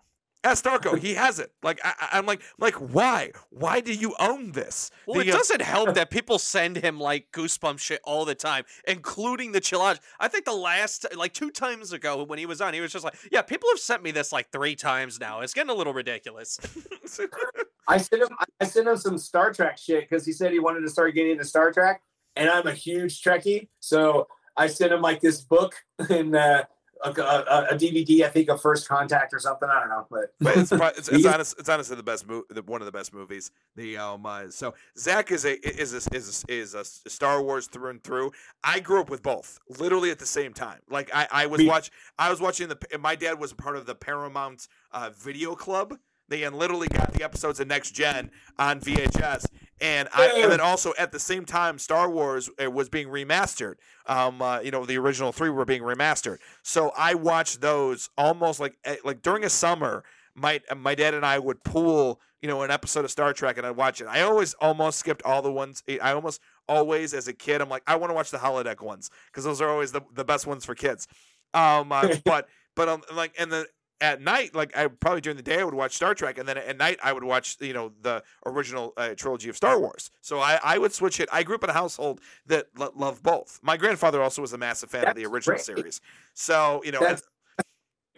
[0.45, 1.51] S Darko he has it.
[1.63, 4.91] Like I, I- I'm like like why why do you own this?
[5.07, 8.35] Well, The, it uh, doesn't help that people send him like goosebump shit all the
[8.35, 9.99] time, including the chillage.
[10.19, 13.03] I think the last, like two times ago when he was on, he was just
[13.03, 15.41] like, "Yeah, people have sent me this like three times now.
[15.41, 16.59] It's getting a little ridiculous."
[17.87, 18.29] I sent him
[18.61, 21.31] I sent him some Star Trek shit because he said he wanted to start getting
[21.31, 22.01] into Star Trek,
[22.35, 24.27] and I'm a huge Trekkie, so
[24.57, 25.75] I sent him like this book
[26.09, 26.63] and uh,
[27.05, 29.69] a, a, a DVD, I think, of First Contact or something.
[29.69, 32.81] I don't know, but but it's, it's, it's, honest, it's honestly the best movie, one
[32.81, 33.51] of the best movies.
[33.75, 37.67] The um, uh, so Zach is a is a, is a, is a Star Wars
[37.67, 38.31] through and through.
[38.63, 40.79] I grew up with both, literally at the same time.
[40.89, 42.77] Like I, I was watch, I was watching the.
[42.99, 45.97] My dad was a part of the Paramount uh, Video Club.
[46.27, 49.45] They and literally got the episodes of Next Gen on VHS,
[49.81, 53.75] and I and then also at the same time, Star Wars uh, was being remastered.
[54.05, 58.59] Um, uh, you know, the original three were being remastered, so I watched those almost
[58.59, 60.03] like eh, like during a summer.
[60.33, 63.65] My my dad and I would pool, you know, an episode of Star Trek, and
[63.65, 64.07] I'd watch it.
[64.07, 65.83] I always almost skipped all the ones.
[65.87, 68.81] eh, I almost always, as a kid, I'm like, I want to watch the holodeck
[68.81, 71.07] ones because those are always the, the best ones for kids.
[71.53, 73.65] Um, uh, but but um, like and then
[74.01, 76.57] at night, like I probably during the day I would watch Star Trek, and then
[76.57, 80.11] at night I would watch you know the original uh, trilogy of Star Wars.
[80.21, 81.29] So I, I would switch it.
[81.31, 83.59] I grew up in a household that lo- loved both.
[83.63, 85.65] My grandfather also was a massive fan of the original great.
[85.65, 86.01] series.
[86.33, 87.23] So you know, That's-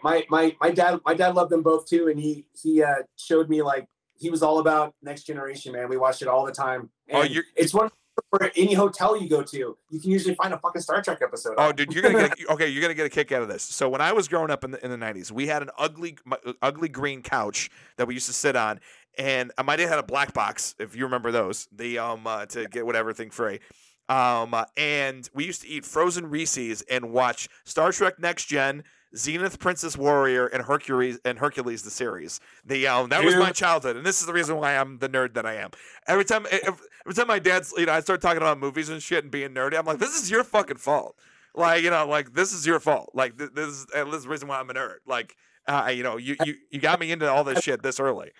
[0.02, 3.48] my my my dad my dad loved them both too, and he he uh, showed
[3.48, 3.86] me like
[4.16, 5.72] he was all about Next Generation.
[5.72, 6.90] Man, we watched it all the time.
[7.12, 7.88] Oh, And you're- it's one
[8.30, 11.54] for any hotel you go to, you can usually find a fucking Star Trek episode.
[11.58, 12.68] Oh, dude, you're gonna get okay.
[12.68, 13.62] You're gonna get a kick out of this.
[13.62, 16.16] So when I was growing up in the in the '90s, we had an ugly,
[16.62, 18.80] ugly green couch that we used to sit on,
[19.16, 22.66] and my dad had a black box, if you remember those, the um uh, to
[22.68, 23.60] get whatever thing free.
[24.08, 28.84] Um, uh, and we used to eat frozen Reese's and watch Star Trek Next Gen,
[29.14, 32.40] Xena Princess Warrior, and Hercules and Hercules the series.
[32.64, 35.34] The um that was my childhood, and this is the reason why I'm the nerd
[35.34, 35.70] that I am.
[36.06, 39.02] Every time, ev- every time my dad's, you know, I start talking about movies and
[39.02, 41.16] shit and being nerdy, I'm like, this is your fucking fault.
[41.54, 43.12] Like, you know, like this is your fault.
[43.14, 44.96] Like th- this is, this is the reason why I'm a nerd.
[45.06, 45.34] Like,
[45.66, 48.30] uh, you know, you, you you got me into all this shit this early.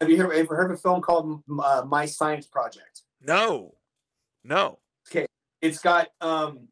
[0.00, 3.02] Have you heard, ever heard of a film called uh, My Science Project?
[3.24, 3.74] No,
[4.42, 4.80] no.
[5.08, 5.26] Okay,
[5.60, 6.68] it's got um,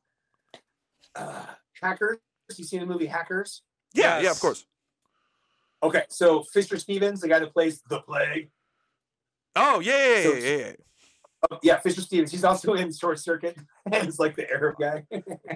[1.14, 1.47] uh,
[1.81, 2.19] hackers.
[2.57, 3.62] You seen the movie Hackers?
[3.95, 4.66] Yeah, yeah, of course.
[5.81, 8.51] Okay, so Fisher Stevens, the guy that plays the Plague.
[9.55, 10.73] Oh yeah, yeah, So- yeah, yeah, yeah.
[11.50, 12.31] Oh, yeah, Fisher Stevens.
[12.31, 13.57] He's also in Short Circuit,
[13.92, 15.05] and it's like the Arab guy.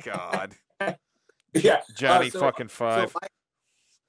[0.03, 0.55] God,
[1.55, 3.11] yeah, Johnny so- fucking five.
[3.11, 3.29] So my,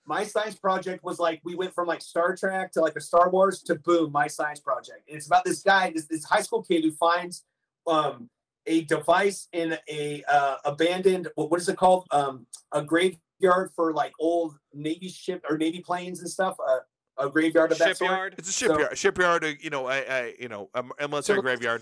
[0.08, 3.30] my science project was like we went from like Star Trek to like a Star
[3.30, 5.02] Wars to boom, my science project.
[5.08, 7.44] And it's about this guy, this, this high school kid who finds
[7.88, 8.30] um,
[8.68, 12.08] a device in a uh, abandoned what, what is it called?
[12.12, 16.56] Um, a graveyard for like old Navy ship or Navy planes and stuff.
[16.66, 16.80] Uh,
[17.18, 18.10] a graveyard of that sort.
[18.10, 18.36] Shipyard.
[18.38, 19.44] it's a shipyard, shipyard.
[19.44, 21.82] uh, You know, I, I, you know, a, a military So- graveyard.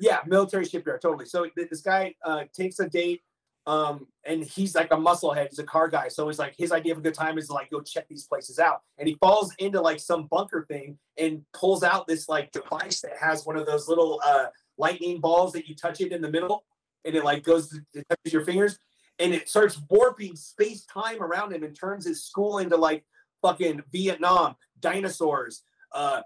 [0.00, 1.26] Yeah, military shipyard, totally.
[1.26, 3.22] So this guy uh, takes a date,
[3.66, 5.48] um, and he's like a musclehead.
[5.50, 7.52] He's a car guy, so he's like his idea of a good time is to
[7.52, 8.82] like go check these places out.
[8.98, 13.16] And he falls into like some bunker thing and pulls out this like device that
[13.20, 14.46] has one of those little uh,
[14.78, 16.64] lightning balls that you touch it in the middle,
[17.04, 18.78] and it like goes it touches your fingers,
[19.18, 23.04] and it starts warping space time around him and turns his school into like
[23.42, 26.22] fucking Vietnam, dinosaurs, uh,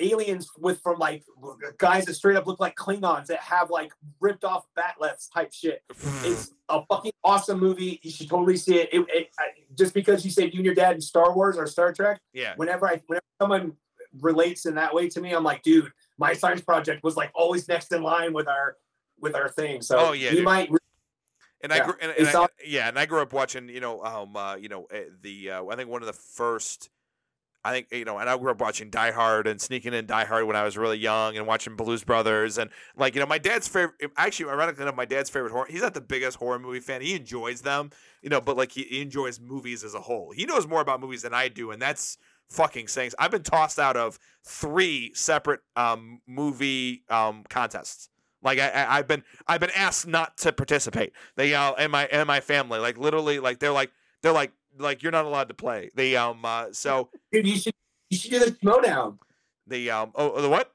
[0.00, 1.24] aliens with from like
[1.76, 5.82] guys that straight up look like Klingons that have like ripped off bat'leths type shit.
[6.24, 7.98] It's a fucking awesome movie.
[8.02, 8.88] You should totally see it.
[8.92, 9.46] it, it I,
[9.76, 12.54] just because you said you and your dad in Star Wars or Star Trek, yeah.
[12.56, 13.72] whenever I whenever someone
[14.20, 17.66] relates in that way to me, I'm like, dude, my science project was like always
[17.68, 18.76] next in line with our
[19.20, 19.82] with our thing.
[19.82, 20.44] So Oh, yeah, you dude.
[20.44, 20.70] might
[21.60, 21.84] And I Yeah.
[21.86, 24.68] grew, and, and I, yeah, and I grew up watching, you know, um, uh, you
[24.68, 26.88] know, uh, the uh, I think one of the first,
[27.64, 30.24] I think you know, and I grew up watching Die Hard and sneaking in Die
[30.24, 33.38] Hard when I was really young and watching Blues Brothers and like you know, my
[33.38, 33.96] dad's favorite.
[34.16, 35.66] Actually, ironically enough, my dad's favorite horror.
[35.68, 37.00] He's not the biggest horror movie fan.
[37.02, 37.90] He enjoys them,
[38.22, 40.30] you know, but like he, he enjoys movies as a whole.
[40.30, 42.18] He knows more about movies than I do, and that's
[42.48, 43.10] fucking saying.
[43.18, 48.08] I've been tossed out of three separate um movie um contests.
[48.42, 51.12] Like I, I, I've been, I've been asked not to participate.
[51.36, 53.90] They, uh, and my, and my family, like literally, like they're like,
[54.22, 55.90] they're like, like you're not allowed to play.
[55.94, 57.74] They, um, uh, so dude, you should
[58.10, 59.18] you should do the Schmoedown.
[59.66, 60.72] the, um, oh, the what?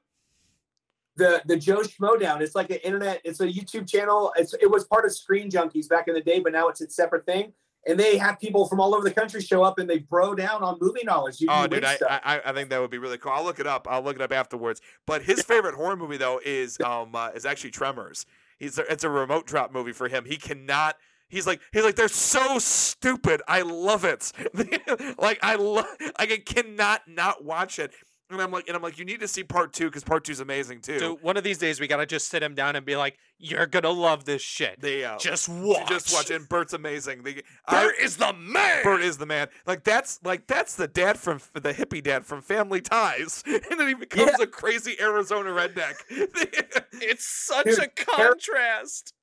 [1.16, 2.42] The the Joe Schmoedown.
[2.42, 3.22] It's like an internet.
[3.24, 4.34] It's a YouTube channel.
[4.36, 6.90] It's it was part of Screen Junkies back in the day, but now it's a
[6.90, 7.54] separate thing.
[7.86, 10.64] And they have people from all over the country show up and they bro down
[10.64, 11.42] on movie knowledge.
[11.42, 11.98] You, Oh, dude, I.
[12.10, 13.34] I, I think that would be really cool.
[13.34, 13.88] I'll look it up.
[13.90, 14.80] I'll look it up afterwards.
[15.06, 18.26] But his favorite horror movie though is, um, uh, is actually Tremors.
[18.58, 20.24] He's, a, it's a remote drop movie for him.
[20.26, 20.96] He cannot.
[21.28, 23.42] He's like, he's like, they're so stupid.
[23.48, 24.32] I love it.
[25.18, 25.88] like, I love,
[26.20, 27.92] like, I cannot not watch it.
[28.34, 30.32] And I'm like, and I'm like, you need to see part two because part two
[30.32, 31.00] is amazing too.
[31.00, 33.66] Dude, one of these days we gotta just sit him down and be like, "You're
[33.68, 34.80] gonna love this shit.
[34.82, 35.88] They uh, just watch.
[35.88, 36.36] just watch it.
[36.36, 37.24] And Bert's amazing.
[37.24, 38.84] They, Bert I- is the man.
[38.84, 39.48] Bert is the man.
[39.68, 43.88] Like that's like that's the dad from the hippie dad from Family Ties, and then
[43.88, 45.96] he becomes a crazy Arizona redneck.
[47.06, 49.14] It's such Dude, a contrast.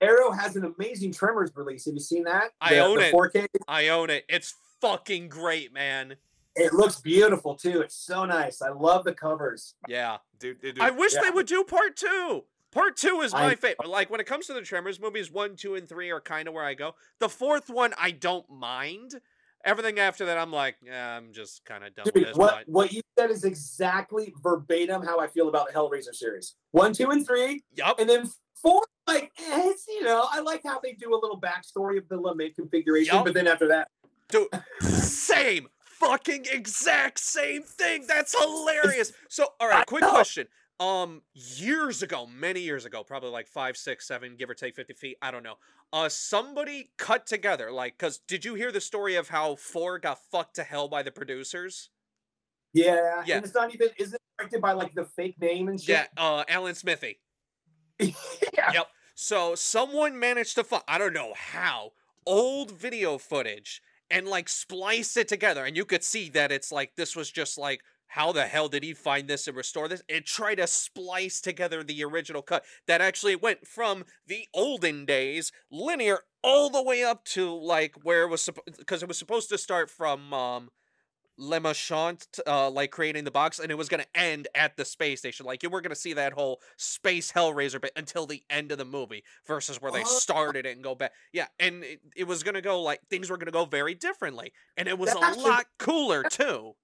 [0.00, 1.84] Arrow has an amazing Tremors release.
[1.84, 2.50] Have you seen that?
[2.60, 3.14] I The- own the it.
[3.14, 3.46] 4K.
[3.68, 4.24] I own it.
[4.28, 6.16] It's fucking great, man.
[6.56, 7.80] It looks beautiful too.
[7.80, 8.60] It's so nice.
[8.62, 9.74] I love the covers.
[9.88, 10.18] Yeah.
[10.38, 12.44] dude, dude, dude, I wish they would do part two.
[12.72, 13.88] Part two is I- my favorite.
[13.88, 16.54] Like when it comes to the Tremors movies, one, two, and three are kind of
[16.54, 16.94] where I go.
[17.18, 19.20] The fourth one, I don't mind.
[19.64, 22.36] Everything after that, I'm like, yeah, I'm just kind of done with Dude, this.
[22.36, 26.54] what But what you said is exactly verbatim how I feel about the Hellraiser series.
[26.70, 27.98] One, two, and three, yup.
[28.00, 28.80] and then four.
[29.06, 32.16] Like eh, it's you know I like how they do a little backstory of the
[32.20, 33.24] Lament configuration, Yup.
[33.24, 33.88] but then after that,
[34.28, 34.46] Dude,
[34.80, 35.66] same
[36.00, 38.06] fucking exact same thing.
[38.08, 39.12] That's hilarious.
[39.28, 40.48] So, all right, quick question.
[40.80, 44.94] Um, years ago, many years ago, probably like five, six, seven, give or take fifty
[44.94, 45.16] feet.
[45.20, 45.56] I don't know.
[45.92, 50.18] Uh, somebody cut together like, cause did you hear the story of how four got
[50.30, 51.90] fucked to hell by the producers?
[52.72, 53.36] yeah, Yeah.
[53.36, 55.88] and it's not even isn't it directed by like the fake name and shit?
[55.88, 57.18] Yeah, uh, Alan Smithee.
[57.98, 58.72] yeah.
[58.72, 58.86] Yep.
[59.14, 61.92] So someone managed to find, I don't know how,
[62.24, 65.64] old video footage and like splice it together.
[65.64, 68.82] And you could see that it's like, this was just like, how the hell did
[68.82, 70.02] he find this and restore this?
[70.08, 75.52] And try to splice together the original cut that actually went from the olden days,
[75.70, 79.48] linear, all the way up to like where it was supposed, because it was supposed
[79.50, 80.70] to start from, um,
[81.38, 85.46] Lemarchand, uh, like creating the box, and it was gonna end at the space station.
[85.46, 88.84] Like you were gonna see that whole space Hellraiser bit until the end of the
[88.84, 90.06] movie, versus where they Oh.
[90.18, 91.12] started it and go back.
[91.32, 94.88] Yeah, and it, it was gonna go like things were gonna go very differently, and
[94.88, 96.74] it was That a actually- lot cooler too.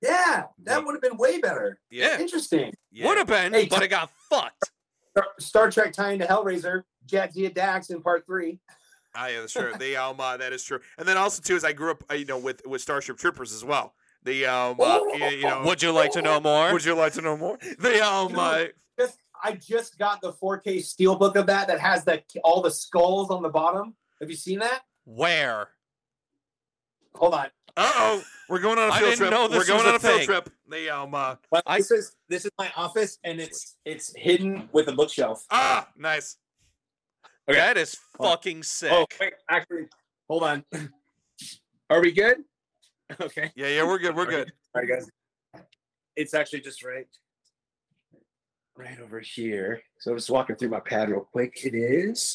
[0.00, 0.86] Yeah, that Wait.
[0.86, 1.78] would have been way better.
[1.90, 2.74] yeah, Interesting.
[2.90, 3.06] yeah.
[3.06, 4.72] Would have been, Hey, but t- it got fucked.
[5.12, 8.58] Star, Star Trek tying to Hellraiser, Jadzia Dax in part three.
[9.14, 9.72] Ah, yeah, that's true.
[9.78, 10.80] The um, uh, that is true.
[10.98, 13.52] And then also too is I grew up, uh, you know, with with Starship Troopers
[13.52, 13.94] as well.
[14.24, 16.72] The um, uh, you, you know, Would you like to know more?
[16.72, 17.58] would you like to know more?
[17.78, 18.64] The um, uh,
[18.98, 23.30] Just, I just got the 4K steelbook of that that has the all the skulls
[23.30, 23.94] on the bottom.
[24.20, 24.82] Have you seen that?
[25.04, 25.70] Where?
[27.16, 27.46] Hold on.
[27.76, 29.30] uh oh, we're going on a field didn't trip.
[29.32, 30.26] know we're going was on a a field thing.
[30.26, 30.50] trip.
[30.68, 34.68] The um, uh, Well, I- this is this is my office, and it's it's hidden
[34.72, 35.44] with a bookshelf.
[35.50, 36.36] ah, nice.
[37.48, 37.58] Okay.
[37.58, 38.36] That is Hold on.
[38.36, 38.92] fucking sick.
[38.92, 39.86] Oh wait, actually,
[40.28, 40.64] hold on.
[41.90, 42.38] Are we good?
[43.20, 43.52] Okay.
[43.54, 44.16] Yeah, yeah, we're good.
[44.16, 44.50] We're good.
[44.74, 45.06] All right, guys.
[46.16, 47.04] It's actually just right,
[48.74, 49.82] right over here.
[49.98, 51.60] So I'm just walking through my pad real quick.
[51.62, 52.34] It is.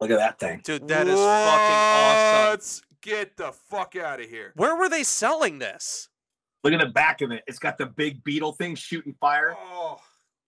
[0.00, 0.60] Look at that thing.
[0.62, 2.50] Dude, that is fucking awesome.
[2.50, 4.52] Let's get the fuck out of here.
[4.54, 6.08] Where were they selling this?
[6.62, 7.42] Look at the back of it.
[7.48, 9.56] It's got the big beetle thing shooting fire.
[9.58, 9.96] Oh,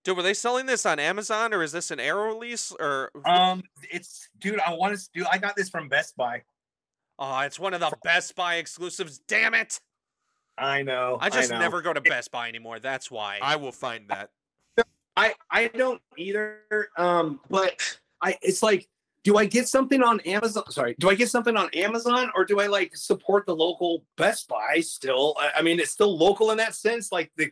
[0.05, 3.63] Dude, were they selling this on Amazon or is this an Arrow release or Um,
[3.91, 4.61] it's dude.
[4.61, 5.27] I want to do.
[5.31, 6.43] I got this from Best Buy.
[7.19, 9.19] Oh, it's one of the Best Buy exclusives.
[9.27, 9.81] Damn it.
[10.57, 11.19] I know.
[11.21, 11.59] I just know.
[11.59, 12.79] never go to Best Buy anymore.
[12.81, 13.39] That's why.
[13.43, 14.31] I will find that.
[15.17, 16.61] I I don't either.
[16.97, 18.89] Um, but I it's like
[19.25, 20.71] do I get something on Amazon?
[20.71, 24.49] Sorry, do I get something on Amazon or do I like support the local Best
[24.49, 25.35] Buy still?
[25.39, 27.13] I, I mean, it's still local in that sense.
[27.13, 27.51] Like the,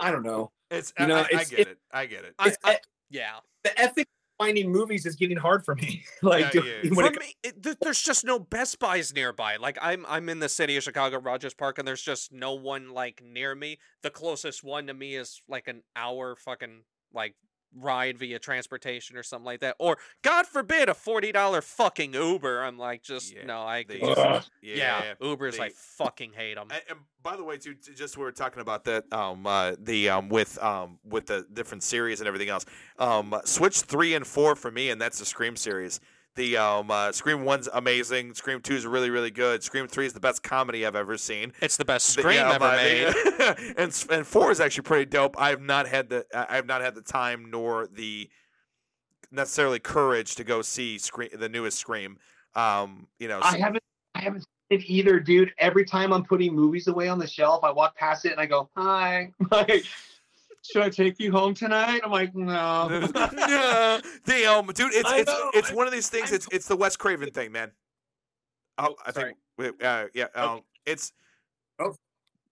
[0.00, 0.50] I don't know.
[0.72, 1.78] It's You I, know, I, I get it- it.
[1.92, 2.34] I get it.
[2.38, 2.78] I, It's, I,
[3.10, 3.34] yeah.
[3.64, 6.02] the ethic of finding movies is getting hard for me.
[6.22, 6.90] like, Yeah, do- yeah.
[6.94, 9.56] For it- me, it, there's just no Best Buys nearby.
[9.56, 12.90] Like I'm, I'm in the city of Chicago, Rogers Park, and there's just no one
[12.90, 13.78] like near me.
[14.02, 16.82] The closest one to me is like an hour fucking
[17.14, 17.34] like
[17.78, 19.76] ride via transportation or something like that.
[19.78, 22.62] Or God forbid a forty dollar fucking Uber.
[22.62, 25.26] I'm like, just Yeah, no, I they just- just, yeah, yeah, yeah.
[25.26, 26.68] Ubers, I fucking hate them.
[26.70, 30.08] And, and by the way, too, just we were talking about that, um, uh, the
[30.08, 32.64] um, with um, with the different series and everything else.
[32.98, 36.00] Um, Switch three and four for me, and that's the Scream series.
[36.34, 38.32] The um, uh, Scream one's amazing.
[38.34, 39.62] Scream two is really really good.
[39.62, 41.52] Scream three is the best comedy I've ever seen.
[41.60, 43.74] It's the best The- Scream yeah, ever but made.
[43.76, 45.38] and and four is actually pretty dope.
[45.38, 48.30] I have not had the I have not had the time nor the
[49.30, 52.18] necessarily courage to go see Scream the newest Scream.
[52.54, 53.82] Um, you know, I haven't,
[54.14, 55.52] I haven't seen it either, dude.
[55.58, 58.46] Every time I'm putting movies away on the shelf, I walk past it and I
[58.46, 59.84] go, "Hi, like,
[60.62, 65.18] should I take you home tonight?" I'm like, "No." no, the um, dude, it's I
[65.18, 66.32] it's know, it's one of these things.
[66.32, 67.72] It's it's the Wes Craven thing, man.
[68.78, 69.34] Oh, I sorry.
[69.58, 71.12] think, wait, uh, yeah, um, it's.
[71.78, 71.94] Oh.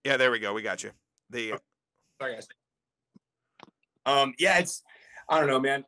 [0.03, 0.53] Yeah, there we go.
[0.53, 0.91] We got you.
[1.29, 1.53] The
[2.19, 2.47] Sorry, guys.
[4.05, 4.83] Um, yeah, it's
[5.29, 5.85] I don't know, man.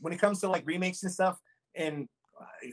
[0.00, 1.38] When it comes to like remakes and stuff,
[1.74, 2.06] and uh,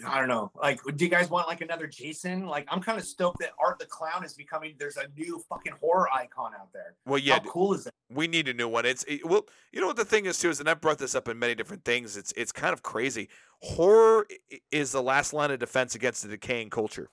[0.06, 2.46] I don't know, like, do you guys want like another Jason?
[2.48, 4.76] Like, I'm kind of stoked that Art the Clown is becoming.
[4.78, 6.96] There's a new fucking horror icon out there.
[7.06, 7.94] well, yeah, How cool is that?
[8.10, 8.86] we need a new one.
[8.86, 11.16] It's it, well, you know what the thing is too is, and I've brought this
[11.16, 12.18] up in many different things.
[12.18, 13.30] It's it's kind of crazy.
[13.62, 14.28] Horror
[14.72, 17.10] is the last line of defense against the decaying culture.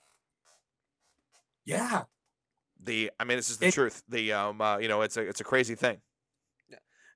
[1.64, 2.04] Yeah,
[2.82, 4.02] The I mean, this is the It- truth.
[4.08, 5.98] The um, uh, you know, it's a it's a crazy thing.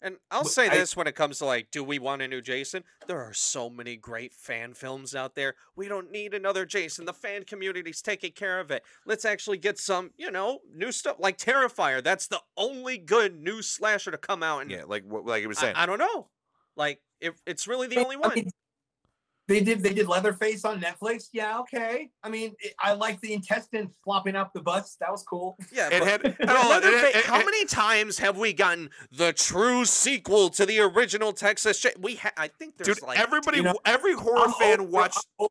[0.04, 2.28] And I'll But say I- this when it comes to like, do we want a
[2.28, 2.84] new Jason?
[3.06, 5.54] There are so many great fan films out there.
[5.74, 7.06] We don't need another Jason.
[7.06, 8.82] The fan community's taking care of it.
[9.06, 12.04] Let's actually get some, you know, new stuff like Terrifier.
[12.04, 14.60] That's the only good new slasher to come out.
[14.60, 15.76] And Yeah, like what like you were I, saying.
[15.76, 16.28] I don't know.
[16.76, 18.34] Like, it, it's really the I- only I one.
[18.34, 18.50] mean,
[19.48, 21.28] they did they did Leatherface on Netflix.
[21.32, 22.10] Yeah, okay.
[22.22, 24.96] I mean, it, I like the intestines flopping up the butts.
[25.00, 25.56] That was cool.
[25.72, 28.52] yeah, it but- had but no, it- Leatherface- it- how it- many times have we
[28.52, 31.80] gotten the true sequel to the original Texas?
[31.80, 34.80] Cha- we, ha- I think there's dude like everybody you know, every horror I'm fan
[34.80, 35.48] over- watched I'm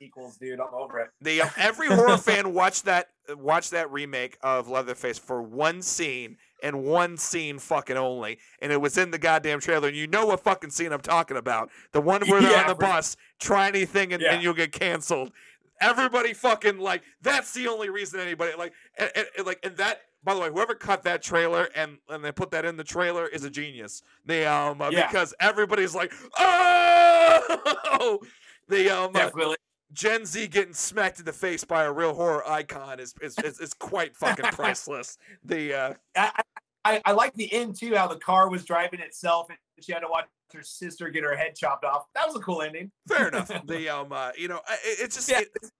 [0.00, 0.60] sequels, dude.
[0.60, 1.08] I'm over it.
[1.20, 6.82] the every horror fan watched that watched that remake of Leatherface for one scene and
[6.84, 9.88] one scene fucking only, and it was in the goddamn trailer.
[9.88, 11.70] And you know what fucking scene I'm talking about?
[11.92, 14.34] The one where they're Yeah, on the bus, try anything and, Yeah.
[14.34, 15.32] and you'll get canceled.
[15.80, 20.02] Everybody fucking like that's the only reason anybody like and, and- and, like and that.
[20.24, 23.28] By the way, whoever cut that trailer and and they put that in the trailer
[23.28, 24.02] is a genius.
[24.24, 25.06] They um uh, Yeah.
[25.06, 28.18] because everybody's like oh
[28.68, 29.56] the um uh, Definitely.
[29.92, 33.58] Gen Z getting smacked in the face by a real horror icon is is, is,
[33.60, 35.16] is quite fucking priceless.
[35.44, 36.42] The uh, I,
[36.94, 40.00] I, I like the end too, how the car was driving itself and she had
[40.00, 42.06] to watch her sister get her head chopped off.
[42.14, 42.90] That was a cool ending.
[43.06, 43.50] fair enough.
[43.66, 45.40] The um, uh, you know, it, it's just Yeah.
[45.40, 45.70] it,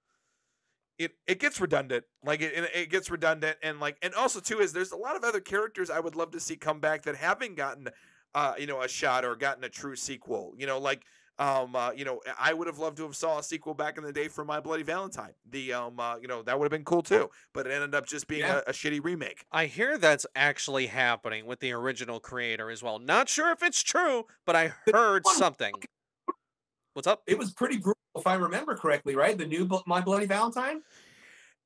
[0.99, 2.05] it it gets redundant.
[2.25, 5.17] Like it, it it gets redundant, and like and also too is there's a lot
[5.17, 7.89] of other characters I would love to see come back that haven't gotten,
[8.35, 10.55] uh, you know, a shot or gotten a true sequel.
[10.57, 11.03] You know, like.
[11.41, 14.03] Um, uh, you know, I would have loved to have saw a sequel back in
[14.03, 15.35] the day for My Bloody Valentine.
[15.49, 17.31] The um, uh, you know, that would have been cool too.
[17.55, 18.63] But it ended up just being Yeah.
[18.67, 19.45] a, a shitty remake.
[19.53, 22.99] I hear that's actually happening with the original creator as well.
[22.99, 25.75] Not sure if it's true, but I heard something.
[26.95, 27.23] What's up?
[27.29, 29.39] It was pretty brutal, if I remember correctly, right?
[29.39, 30.83] The new My Bloody Valentine.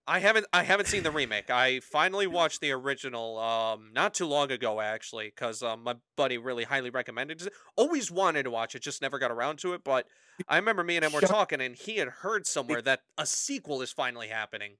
[0.06, 1.48] I haven't I haven't seen the remake.
[1.48, 6.38] I finally watched the original um not too long ago actually cuz um, my buddy
[6.38, 7.52] really highly recommended it.
[7.76, 10.08] Always wanted to watch it, just never got around to it, but
[10.48, 13.80] I remember me and him were talking and he had heard somewhere that a sequel
[13.80, 14.72] is finally happening.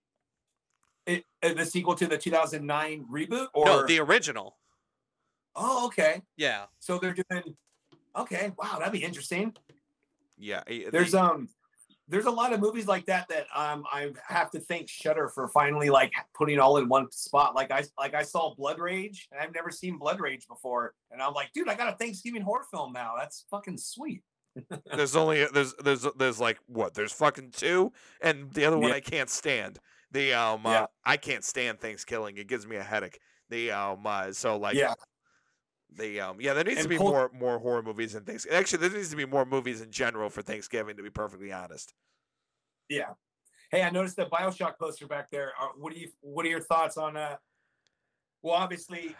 [1.06, 4.56] It, uh, the sequel to the 2009 reboot, or no, the original.
[5.56, 6.22] oh, okay.
[6.36, 6.66] Yeah.
[6.78, 7.56] So they're doing.
[8.16, 9.54] Okay, wow, that'd be interesting.
[10.38, 10.62] Yeah,
[10.92, 11.48] There's the- um,
[12.12, 15.48] there's a lot of movies like that that um I have to thank Shudder for
[15.48, 17.54] finally like putting all in one spot.
[17.54, 21.22] Like I like I saw Blood Rage, and I've never seen Blood Rage before, and
[21.22, 23.14] I'm like, dude, I got a Thanksgiving horror film now.
[23.18, 24.22] That's fucking sweet.
[24.94, 27.90] there's only there's there's there's like what there's fucking two
[28.20, 28.96] and the other one Yeah.
[28.96, 29.78] I can't stand.
[30.10, 32.36] The um uh, I can't stand Thanksgiving.
[32.36, 33.18] It gives me a headache.
[33.48, 34.92] The um uh, so like yeah,
[35.96, 38.88] the um yeah there needs to be Cold- more more horror movies and things Actually,
[38.88, 40.96] there needs to be more movies in general for Thanksgiving.
[40.96, 41.92] To be perfectly honest.
[42.88, 43.10] yeah.
[43.70, 45.52] Hey, I noticed the Bioshock poster back there.
[45.58, 46.08] Are, what do you?
[46.20, 47.16] What are your thoughts on?
[47.16, 47.36] uh
[48.42, 49.16] Well, obviously,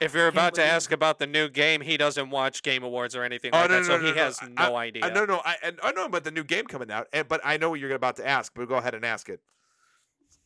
[0.00, 3.22] If you're about to ask about the new game, he doesn't watch Game Awards or
[3.24, 5.04] anything Oh, like no, that, no, so no, he no, has I- no idea.
[5.04, 7.40] I, no, no, I, and I know about the new game coming out, and, but
[7.44, 8.52] I know what you're about to ask.
[8.54, 9.40] But go ahead and ask it.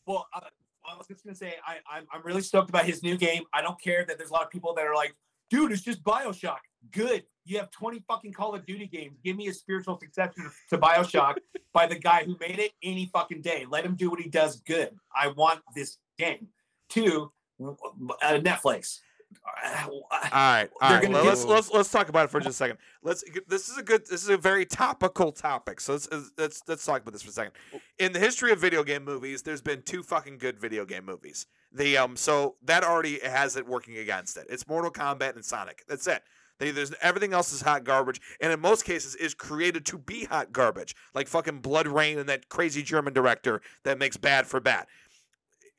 [0.05, 0.41] Well, uh,
[0.87, 3.43] I was just gonna say I, I'm I'm really stoked about his new game.
[3.53, 5.15] I don't care that there's a lot of people that are like,
[5.49, 6.57] dude, it's just Bioshock.
[6.91, 7.23] Good.
[7.45, 9.17] You have 20 fucking Call of Duty games.
[9.23, 11.35] Give me a spiritual successor to Bioshock
[11.73, 13.65] by the guy who made it any fucking day.
[13.69, 14.89] Let him do what he does good.
[15.15, 16.47] I want this game.
[16.89, 17.31] Two,
[17.61, 17.73] uh,
[18.21, 18.99] Netflix.
[19.43, 19.91] All
[20.31, 21.01] right, all right.
[21.01, 22.77] gonna Let's let's let's talk about it for just a second.
[23.03, 23.23] Let's.
[23.47, 24.05] This is a good.
[24.07, 25.79] This is a very topical topic.
[25.79, 26.07] So let's
[26.37, 27.53] let's let's talk about this for a second.
[27.99, 31.45] In the history of video game movies, there's been two fucking good video game movies.
[31.71, 32.15] The um.
[32.15, 34.47] So that already has it working against it.
[34.49, 35.83] It's Mortal Kombat and Sonic.
[35.87, 36.23] That's it.
[36.57, 40.23] They, there's everything else is hot garbage, and in most cases is created to be
[40.25, 44.87] hot garbage, like fucking BloodRayne and that crazy German director that makes Bad for Bad.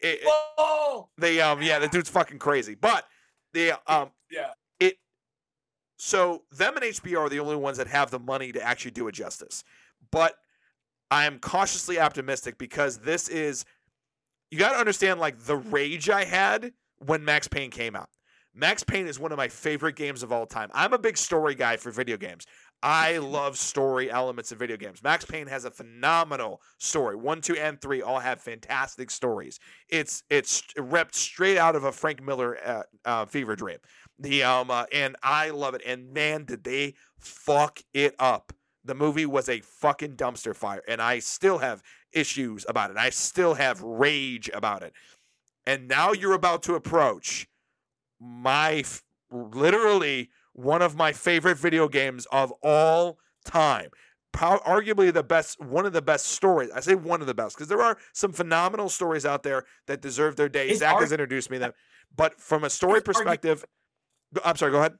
[0.00, 3.06] It- it- they um yeah, the dude's fucking crazy, but
[3.56, 4.52] the um Yeah.
[4.78, 4.98] it
[5.96, 9.08] so them and HBO are the only ones that have the money to actually do
[9.08, 9.64] it justice.
[10.10, 10.34] But
[11.10, 13.64] I'm cautiously optimistic because this is
[14.50, 18.10] you got to understand like the rage I had when Max Payne came out.
[18.54, 20.70] Max Payne is one of my favorite games of all time.
[20.72, 22.46] I'm a big story guy for video games.
[22.86, 25.02] I love story elements of video games.
[25.02, 27.16] Max Payne has a phenomenal story.
[27.16, 29.58] One, two, and three all have fantastic stories.
[29.88, 33.78] It's it's ripped straight out of a Frank Miller uh, uh, fever dream.
[34.20, 35.82] The um uh, and I love it.
[35.84, 38.52] And man, did they fuck it up.
[38.84, 41.82] The movie was a fucking dumpster fire, and I still have
[42.12, 42.96] issues about it.
[42.96, 44.92] I still have rage about it.
[45.66, 47.48] And now you're about to approach
[48.20, 53.90] my f- literally one of my favorite video games of all time.
[54.32, 56.70] Pro- arguably the best, one of the best stories.
[56.74, 60.00] I say one of the best because there are some phenomenal stories out there that
[60.02, 60.68] deserve their day.
[60.68, 61.72] It's Zach arg- has introduced me to them,
[62.14, 63.64] but from a story It's argu- perspective,
[64.44, 64.72] I'm sorry.
[64.72, 64.94] Go ahead.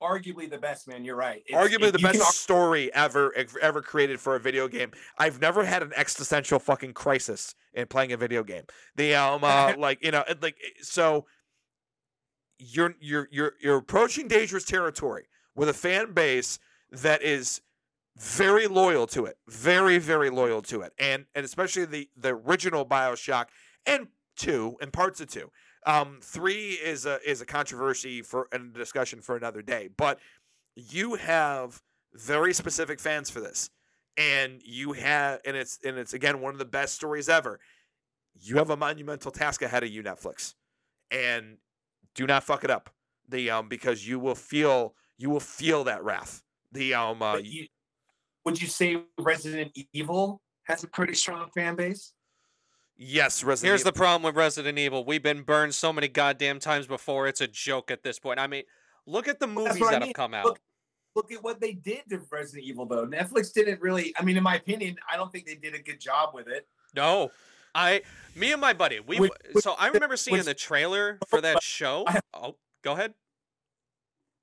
[0.00, 1.04] Arguably the best, man.
[1.04, 1.42] You're right.
[1.48, 4.92] It's- Arguably it- the can best story ever ever created for a video game.
[5.18, 8.64] I've never had an existential fucking crisis in playing a video game.
[8.94, 11.26] The um uh, like you know like so
[12.58, 16.58] you're you're you're you're approaching dangerous territory with a fan base
[16.90, 17.60] that is
[18.16, 22.84] very loyal to it, very very loyal to it, and and especially the the original
[22.84, 23.46] Bioshock
[23.86, 25.50] and two and parts of two.
[25.86, 30.18] Um, three is a is a controversy for and a discussion for another day, but
[30.74, 31.82] you have
[32.14, 33.70] very specific fans for this,
[34.16, 37.60] and you have and it's and it's again one of the best stories ever.
[38.40, 40.54] You have a monumental task ahead of you, Netflix,
[41.10, 41.58] and
[42.18, 42.90] do not fuck it up.
[43.28, 46.42] The um because you will feel you will feel that wrath.
[46.72, 47.66] The um uh, you,
[48.44, 52.12] would you say Resident Evil has a pretty strong fan base?
[52.96, 55.04] yes, Resident Here's the problem with Resident Evil.
[55.04, 57.28] We've been burned so many goddamn times before.
[57.28, 58.40] It's a joke at this point.
[58.40, 58.64] I mean,
[59.06, 60.08] look at the movies what I that mean.
[60.08, 60.44] have come out.
[60.46, 60.60] Look-
[61.14, 63.04] Look at what they did to Resident Evil, though.
[63.04, 64.14] Netflix didn't really.
[64.16, 66.68] I mean, in my opinion, I don't think they did a good job with it.
[66.94, 67.32] No,
[67.74, 68.02] I,
[68.34, 69.18] me and my buddy, we.
[69.18, 72.04] Which- so I remember seeing which- the trailer for that show.
[72.34, 73.14] Oh, go ahead.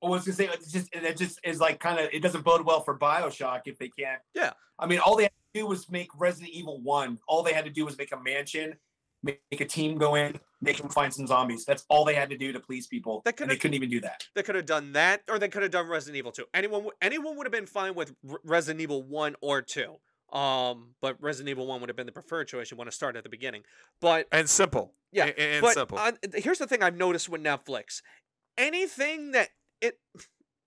[0.03, 2.65] I was gonna say it's just it just is like kind of it doesn't bode
[2.65, 4.21] well for Bioshock if they can't.
[4.35, 4.51] Yeah.
[4.77, 7.17] I mean, all they had to do was make Resident Evil One.
[7.27, 8.75] All they had to do was make a mansion,
[9.23, 11.65] make, make a team go in, make them find some zombies.
[11.65, 13.21] That's all they had to do to please people.
[13.23, 14.27] That and could've- they couldn't even do that.
[14.35, 16.45] They could have done that, or they could have done Resident Evil 2.
[16.53, 18.13] Anyone, anyone would have been fine with
[18.43, 19.95] Resident Evil 1 or 2.
[20.31, 22.71] Um, but Resident Evil 1 would have been the preferred choice.
[22.71, 23.63] You want to start at the beginning.
[24.01, 24.93] But and simple.
[25.11, 25.97] Yeah, and, and but simple.
[25.97, 28.01] on- here's the thing I've noticed with Netflix:
[28.57, 29.49] anything that
[29.81, 29.99] it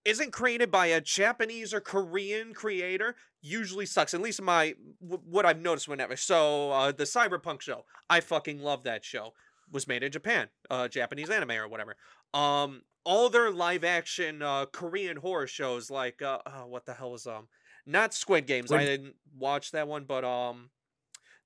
[0.04, 4.14] isn't created by a Japanese or Korean creator usually sucks.
[4.14, 6.20] At least my w- what I've noticed with Netflix.
[6.20, 9.34] So uh, the Cyberpunk show, I fucking love that show.
[9.70, 11.94] Was made in Japan, uh, Japanese anime or whatever.
[12.32, 17.10] Um, all their live action uh, Korean horror shows, like uh, oh, what the hell
[17.12, 17.48] was um,
[17.88, 18.70] not Squid Games.
[18.70, 20.70] I didn't watch that one, but um,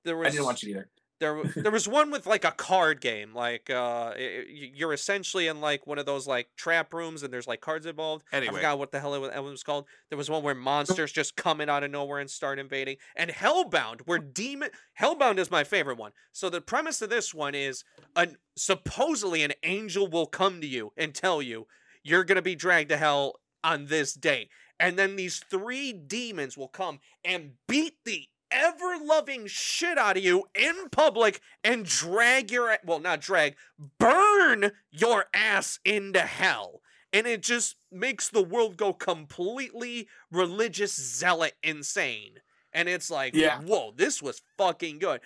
[0.04, 0.88] there was I didn't watch it either.
[1.20, 4.92] there there was one with like a card game like uh i- i- y- you're
[4.92, 8.24] essentially in like one of those like trap rooms and there's like cards involved.
[8.32, 9.86] Anyway, i forgot what the hell it was, it was called.
[10.08, 12.96] There was one where monsters just come in out of nowhere and start invading.
[13.14, 14.70] And hellbound where demon
[15.00, 16.10] hellbound is my favorite one.
[16.32, 17.84] So the premise of this one is
[18.16, 21.68] an supposedly an angel will come to you and tell you
[22.02, 24.48] you're gonna be dragged to hell on this day
[24.82, 30.24] and then these three demons will come and beat the ever loving shit out of
[30.24, 33.54] you in public and drag your well not drag
[33.98, 36.82] burn your ass into hell.
[37.14, 42.40] And it just makes the world go completely religious zealot insane.
[42.72, 43.60] And it's like Yeah.
[43.60, 45.20] whoa this was fucking good.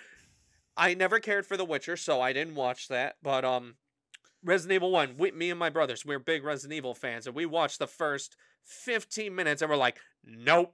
[0.77, 3.75] I never cared for the witcher so i didn't watch that but um
[4.43, 7.45] Resident Evil 1, we, me and my brothers, we're big Resident Evil fans, and we
[7.45, 8.37] watched the first
[8.67, 10.73] 15 minutes and we're like, nope.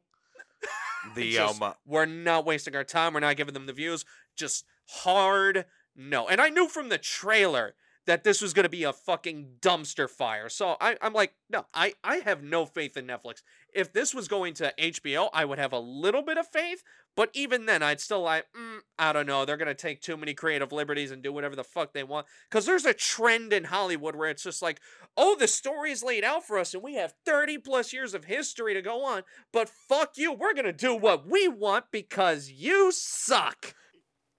[1.16, 3.14] The Just- um, uh, We're not wasting our time.
[3.14, 4.06] We're not giving them the views.
[4.36, 5.66] Just hard
[5.96, 6.28] no.
[6.28, 7.76] And I knew from the trailer
[8.06, 10.50] that this was going to be a fucking dumpster fire.
[10.50, 13.42] So I, I'm like, no, I, I have no faith in Netflix.
[13.74, 16.84] If this was going to HBO, I would have a little bit of faith.
[17.16, 19.46] But even then, I'd still like, mm, I don't know.
[19.46, 22.26] They're going to take too many creative liberties and do whatever the fuck they want.
[22.50, 24.82] Because there's a trend in Hollywood where it's just like,
[25.16, 28.74] oh, the story's laid out for us and we have 30 plus years of history
[28.74, 29.22] to go on.
[29.52, 30.34] But fuck you.
[30.34, 33.76] We're going to do what we want because you suck.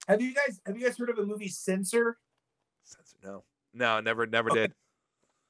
[0.07, 2.19] Have you guys have you guys heard of a movie Censor?
[2.83, 3.17] Censor?
[3.23, 3.43] no,
[3.75, 4.61] no, never, never Okay.
[4.61, 4.73] did.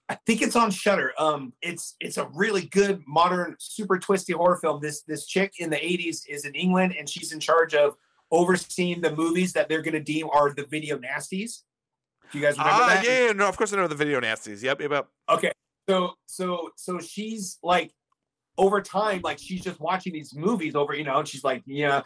[0.08, 1.14] I think it's on Shudder.
[1.18, 4.80] Um, it's it's a really good modern, super twisty horror film.
[4.82, 7.96] This this chick in the '80s is in England, and she's in charge of
[8.32, 11.62] overseeing the movies that they're going to deem are the video nasties.
[12.32, 13.04] Do you guys remember Ah, that?
[13.06, 14.62] yeah, yeah, no, of course I know the video nasties.
[14.62, 15.08] Yep, yep, yep.
[15.30, 15.52] Okay.
[15.90, 17.92] So so so she's like
[18.60, 22.02] over time, like she's just watching these movies over, you know, and she's like, yeah,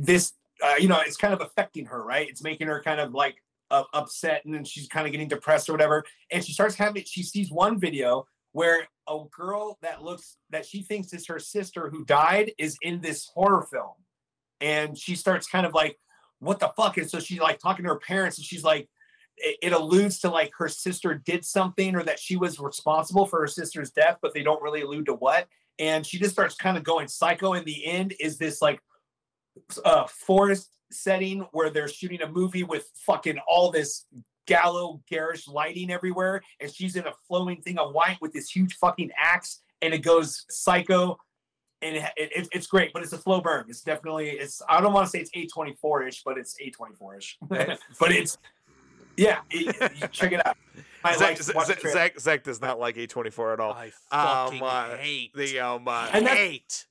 [0.00, 0.32] this,
[0.64, 2.28] uh, you know, it's kind of affecting her, right?
[2.28, 3.36] It's making her kind of like
[3.70, 6.04] uh, upset, and then she's kind of getting depressed or whatever.
[6.30, 10.82] And she starts having, she sees one video where a girl that looks that she
[10.82, 13.94] thinks is her sister who died is in this horror film,
[14.60, 15.98] and she starts kind of like,
[16.40, 16.96] what the fuck?
[16.96, 18.88] And so she's like talking to her parents, and she's like
[19.40, 23.40] it, it alludes to like her sister did something or that she was responsible for
[23.40, 25.46] her sister's death, but they don't really allude to what.
[25.78, 27.54] And she just starts kind of going psycho.
[27.54, 28.80] In the end, is this like
[29.84, 34.06] uh, forest setting where they're shooting a movie with fucking all this
[34.48, 38.74] giallo garish lighting everywhere, and she's in a flowing thing of white with this huge
[38.74, 41.18] fucking axe, and it goes psycho.
[41.82, 43.64] And it, it, it's great, but it's a slow burn.
[43.68, 44.60] It's definitely it's.
[44.68, 47.38] I don't want to say it's A24 ish, but it's A24 ish.
[47.98, 48.36] but it's
[49.16, 50.56] yeah, it, you check it out.
[51.04, 51.92] I Zach, like Zach, Zach.
[51.92, 53.72] Zach, Zach does not like A24 at all.
[53.72, 55.34] I Um, fucking uh, hate.
[55.34, 56.84] The um, uh, And hate.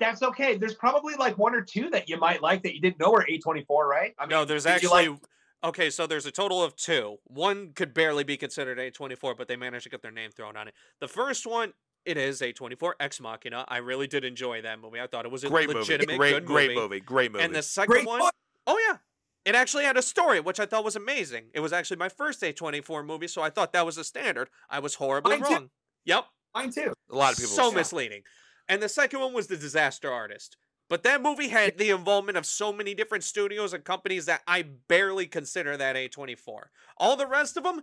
[0.00, 0.56] That's okay.
[0.56, 3.26] There's probably like one or two that you might like that you didn't know were
[3.30, 4.14] A24, right?
[4.18, 5.18] I no, there's actually like-
[5.62, 5.88] okay.
[5.90, 7.18] So there's a total of two.
[7.24, 10.68] One could barely be considered A24, but they managed to get their name thrown on
[10.68, 10.74] it.
[11.00, 11.72] The first one,
[12.04, 13.64] it is A24 Ex Machina.
[13.68, 15.00] I really did enjoy that movie.
[15.00, 16.80] I thought it was a great movie, great, good great movie.
[16.80, 17.44] movie, great movie.
[17.44, 18.32] And the second great one, book.
[18.66, 18.96] oh yeah,
[19.44, 21.44] it actually had a story, which I thought was amazing.
[21.54, 24.48] It was actually my first A24 movie, so I thought that was a standard.
[24.68, 25.54] I was horribly Mine too.
[25.54, 25.70] wrong.
[26.04, 26.24] Yep.
[26.54, 26.92] Mine too.
[27.10, 27.52] a lot of people.
[27.52, 28.22] so say- misleading.
[28.68, 30.56] And the second one was The Disaster Artist.
[30.90, 34.66] But that movie had the involvement of so many different studios and companies that I
[34.86, 36.64] barely consider that A24.
[36.98, 37.80] All the rest of them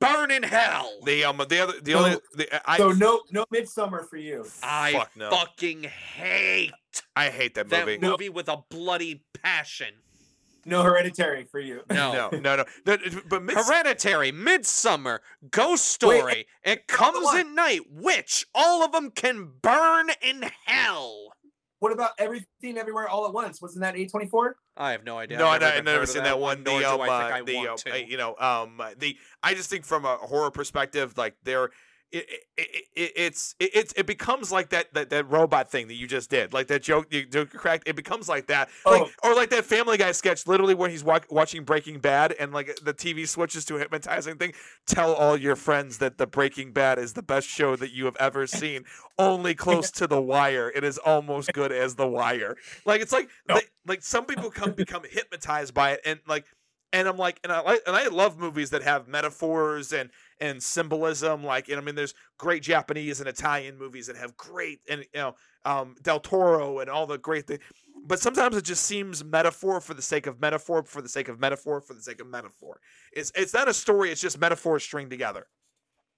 [0.00, 0.88] burn in hell.
[1.04, 4.46] The um, the other, the So- only, the, I, so no, no Midsommar for you.
[4.62, 5.30] I fuck no.
[5.30, 6.72] fucking hate
[7.16, 7.76] I hate that movie.
[7.76, 7.98] that movie.
[8.10, 9.94] movie with a bloody passion.
[10.66, 11.82] No hereditary for you.
[11.90, 12.12] No.
[12.12, 12.64] no, no, no.
[12.84, 15.18] The- but Mids- Hereditary, Midsommar,
[15.50, 21.32] Ghost Wait, Story, It Comes at Night, which all of them can burn in hell.
[21.80, 23.60] What about everything everywhere all at once?
[23.60, 24.52] Wasn't that A24?
[24.76, 25.36] I have no idea.
[25.38, 26.62] no, I, I've never, I've even never seen that one.
[26.62, 28.08] nor The, do um, I think uh, I the, want uh, to.
[28.08, 31.70] you know, um, the I just think from a horror perspective, like there,
[32.14, 35.94] it, it, it, it's it, it's it becomes like that, that that robot thing that
[35.94, 37.88] you just did, like that joke you joke cracked.
[37.88, 39.10] It becomes like that, like Oh.
[39.30, 42.78] or like that Family Guy sketch, literally where he's wa- watching Breaking Bad and like
[42.82, 44.52] the TV switches to a hypnotizing thing.
[44.86, 48.16] Tell all your friends that the Breaking Bad is the best show that you have
[48.20, 48.84] ever seen.
[49.18, 50.72] Only close to The Wire.
[50.74, 52.56] It is almost good as The Wire.
[52.84, 53.56] Like it's like No.
[53.56, 56.44] they, like some people come become hypnotized by it and like
[56.92, 60.10] and I'm like and I like and I love movies that have metaphors and
[60.40, 64.80] and symbolism like and I mean there's great Japanese and Italian movies that have great
[64.88, 67.60] and you know um Del Toro and all the great things
[68.06, 71.40] but sometimes it just seems metaphor for the sake of metaphor for the sake of
[71.40, 72.80] metaphor for the sake of metaphor
[73.12, 75.46] it's it's not a story it's just metaphors stringed together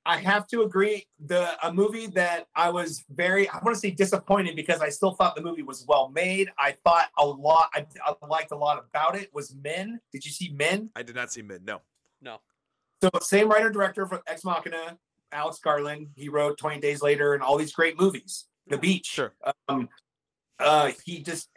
[0.06, 1.04] I have to agree.
[1.26, 5.14] The a movie that I was very I want to say disappointed because I still
[5.14, 6.48] thought the movie was well made.
[6.58, 10.00] I thought a lot I, I liked a lot about it was Men.
[10.12, 10.90] Did you see Men?
[10.94, 11.64] I did not see Men.
[11.64, 11.80] no
[12.22, 12.38] no.
[13.02, 14.98] So same writer director for Ex Machina,
[15.32, 16.08] Alex Garland.
[16.14, 18.46] He wrote 20 Days Later and all these great movies.
[18.68, 19.06] The Beach.
[19.06, 19.34] sure
[19.68, 19.88] Um,
[20.58, 21.48] uh, he just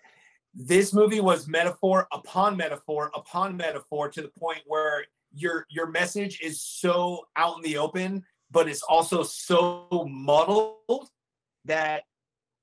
[0.54, 6.40] this movie was metaphor upon metaphor upon metaphor to the point where your your message
[6.42, 11.10] is so out in the open, but it's also so muddled
[11.66, 12.04] that,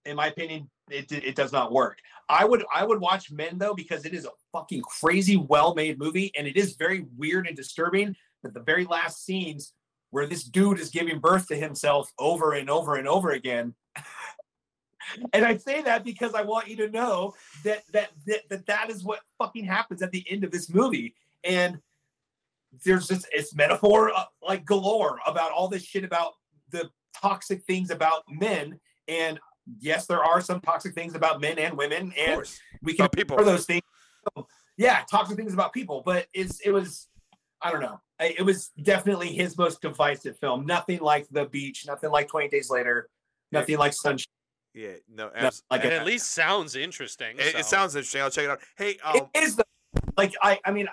[0.04, 1.98] in my opinion, it it does not work.
[2.28, 5.98] I would I would watch Men though because it is a fucking crazy well made
[5.98, 8.16] movie and it is very weird and disturbing.
[8.42, 9.72] That the very last scenes
[10.10, 13.74] where this dude is giving birth to himself over and over and over again.
[15.32, 17.34] and I say that because I want you to know
[17.64, 21.14] that that that that, that is what fucking happens at the end of this movie.
[21.44, 21.78] And
[22.84, 26.32] there's just it's metaphor uh, like galore about all this shit about
[26.70, 28.78] the toxic things about men
[29.08, 29.38] and
[29.80, 32.42] yes there are some toxic things about men and women and
[32.82, 33.36] we can About people.
[33.36, 33.82] for those things
[34.76, 37.08] yeah toxic things about people but it's it was
[37.62, 42.10] i don't know it was definitely his most divisive film nothing like the beach nothing
[42.10, 43.08] like 20 days later
[43.52, 44.26] nothing like sunshine
[44.74, 47.36] Yeah, no, No, abs- like And a- at least sounds interesting.
[47.38, 47.58] it, so.
[47.58, 48.20] it sounds interesting.
[48.22, 48.60] I'll check it out.
[48.76, 49.64] Hey, um, it is the,
[50.18, 50.86] like I I mean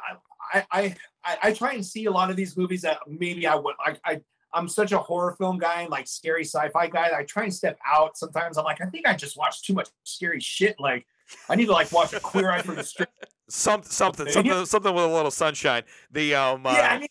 [0.53, 0.95] I, I
[1.25, 3.97] I I try and see a lot of these movies that maybe I would I
[4.05, 4.21] I
[4.53, 7.11] I'm such a horror film guy and like scary sci-fi guy.
[7.15, 8.17] I try and step out.
[8.17, 10.75] Sometimes I'm like, I think I just watched too much scary shit.
[10.79, 11.05] Like,
[11.49, 13.09] I need to like watch a Queer Eye for the Street.
[13.49, 15.83] some, something, something, something with a little sunshine.
[16.11, 17.07] The um, uh, yeah, I mean,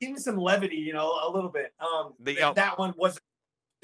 [0.00, 1.72] give me some levity, you know, a little bit.
[1.80, 3.22] Um, The, um, that one wasn't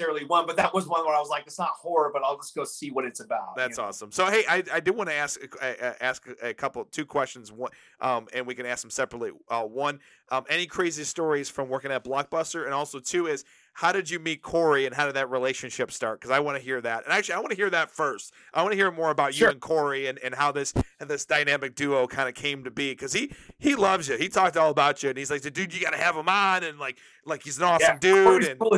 [0.03, 2.37] necessarily one, but that was one where I was like, it's not horror, but I'll
[2.37, 3.55] just go see what it's about.
[3.55, 3.89] That's you know?
[3.89, 4.11] awesome.
[4.11, 7.51] So hey, I, I did want to ask uh, ask a couple two questions.
[7.51, 9.31] One, um, and we can ask them separately.
[9.49, 9.99] Uh, one,
[10.29, 13.43] um, any crazy stories from working at Blockbuster, and also two is
[13.73, 16.19] how did you meet Corey and how did that relationship start?
[16.19, 17.05] Because I want to hear that.
[17.05, 18.31] And actually, I want to hear that first.
[18.53, 21.25] I want to hear more about you and Corey and, and how this and this
[21.25, 22.91] dynamic duo kind of came to be.
[22.91, 24.17] Because he he loves you.
[24.17, 26.63] He talked all about you, and he's like, dude, you got to have him on,
[26.63, 28.25] and like like he's an awesome Yeah, dude.
[28.25, 28.77] Corey's And cool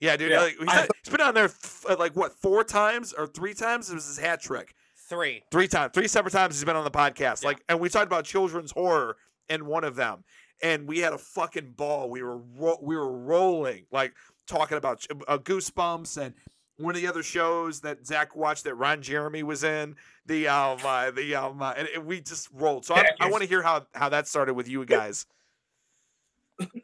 [0.00, 0.40] yeah, dude, Yeah.
[0.40, 3.90] like, he's, not- he's been on there f- like what four times or three times?
[3.90, 4.74] It was his hat trick.
[5.08, 5.42] Three.
[5.52, 7.42] Three times, three separate times he's been on the podcast.
[7.42, 7.48] Yeah.
[7.48, 9.16] Like, and we talked about children's horror
[9.48, 10.24] in one of them,
[10.62, 12.10] and we had a fucking ball.
[12.10, 14.14] We were ro- we were rolling, like
[14.48, 16.34] talking about ch- uh, Goosebumps and
[16.78, 19.94] one of the other shows that Zach watched that Ron Jeremy was in.
[20.26, 22.84] The um, uh, the um, uh, and, and we just rolled.
[22.84, 25.24] So I, I want to hear how how that started with you guys.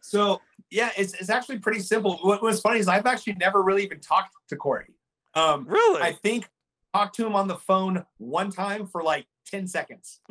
[0.00, 2.18] So yeah, it's, it's actually pretty simple.
[2.22, 4.94] What was funny is I've actually never really even talked to Corey.
[5.34, 6.02] Um, Really?
[6.02, 6.48] I think
[6.92, 10.20] talked to him on the phone one time for like 10 seconds.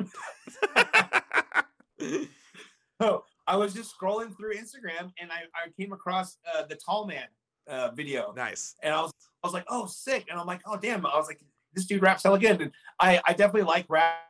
[3.02, 7.04] So I was just scrolling through Instagram and I, I came across uh, the tall
[7.04, 7.26] man
[7.68, 8.76] uh, video nice.
[8.80, 9.10] and I was
[9.42, 10.26] I was like, oh sick.
[10.30, 11.04] And I'm like, oh damn.
[11.04, 11.40] I was like,
[11.74, 12.60] this dude raps hella good.
[12.60, 12.70] And
[13.00, 14.20] I, I definitely like rap.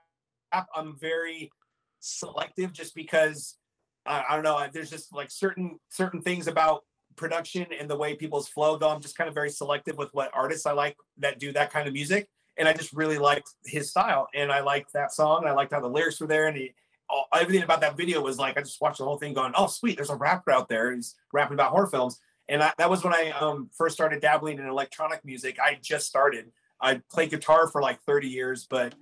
[0.74, 1.52] I'm very
[2.00, 3.58] selective just because
[4.06, 4.64] I, I don't know.
[4.72, 6.82] There's just like certain certain things about
[7.16, 8.88] production and the way people's flow go.
[8.88, 11.86] I'm just kind of very selective with what artists I like that do that kind
[11.86, 12.28] of music.
[12.56, 14.28] And I just really liked his style.
[14.34, 15.40] And I liked that song.
[15.42, 16.48] And I liked how the lyrics were there.
[16.48, 16.74] And he,
[17.08, 19.66] all, everything about that video was like, I just watched the whole thing going, oh,
[19.66, 19.96] sweet.
[19.96, 20.94] There's a rapper out there.
[20.94, 22.18] He's rapping about horror films.
[22.48, 25.58] And I, that was when I um, first started dabbling in electronic music.
[25.58, 26.50] I just started.
[26.80, 28.94] I played guitar for like 30 years, but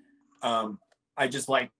[0.42, 0.78] um,
[1.16, 1.70] I just like,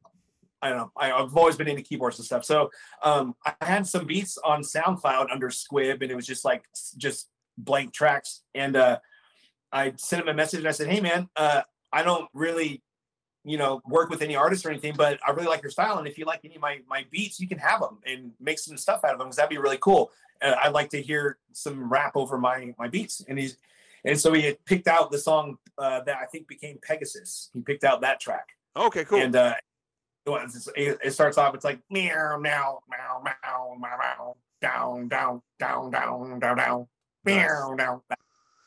[0.63, 0.93] I don't know.
[0.97, 2.45] I, I've always been into keyboards and stuff.
[2.45, 2.71] So
[3.03, 6.65] um, I had some beats on SoundCloud under Squib, and it was just like
[6.97, 8.43] just blank tracks.
[8.55, 8.99] And uh,
[9.73, 12.83] I sent him a message and I said, "Hey, man, uh, I don't really,
[13.45, 15.99] you know, work with any artists or anything, but I really like your style.
[15.99, 18.59] And if you like any of my my beats, you can have them and make
[18.59, 20.11] some stuff out of them because that'd be really cool.
[20.43, 23.57] Uh, I'd like to hear some rap over my my beats." And he's
[24.05, 27.51] and so he had picked out the song uh, that I think became Pegasus.
[27.53, 28.49] He picked out that track.
[28.77, 29.21] Okay, cool.
[29.21, 29.55] And uh,
[30.76, 31.55] it starts off.
[31.55, 36.87] It's like meow, meow, meow, meow, meow, meow, down, down, down, down, down, down,
[37.24, 38.01] meow, down.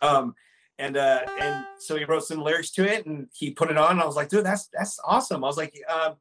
[0.01, 0.35] Um,
[0.79, 4.01] and uh, and so he wrote some lyrics to it, and he put it on.
[4.01, 5.43] I was like, dude, that's that's awesome.
[5.43, 6.15] I was like, um,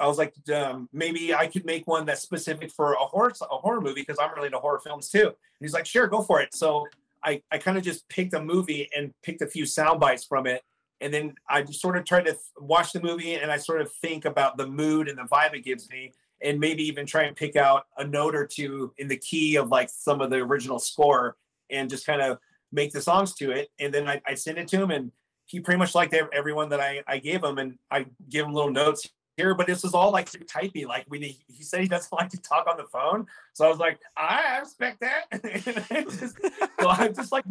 [0.00, 3.56] I was like, um, maybe I could make one that's specific for a horror a
[3.56, 5.26] horror movie because I'm really into horror films too.
[5.26, 6.54] And he's like, sure, go for it.
[6.54, 6.86] So
[7.22, 10.46] I I kind of just picked a movie and picked a few sound bites from
[10.46, 10.62] it
[11.02, 13.92] and then I just sort of try to watch the movie and I sort of
[13.92, 17.36] think about the mood and the vibe it gives me, and maybe even try and
[17.36, 20.78] pick out a note or two in the key of like some of the original
[20.78, 21.36] score
[21.70, 22.38] and just kind of
[22.72, 23.70] make the songs to it.
[23.78, 25.12] And then I, I send it to him, and
[25.46, 28.70] he pretty much liked everyone that I, I gave him, and I give him little
[28.70, 29.54] notes here.
[29.54, 30.86] But this is all like typing.
[30.86, 33.78] Like when he, said he doesn't like to talk on the phone, so I was
[33.78, 35.42] like, I respect that.
[36.04, 36.38] just,
[36.80, 37.44] so I just like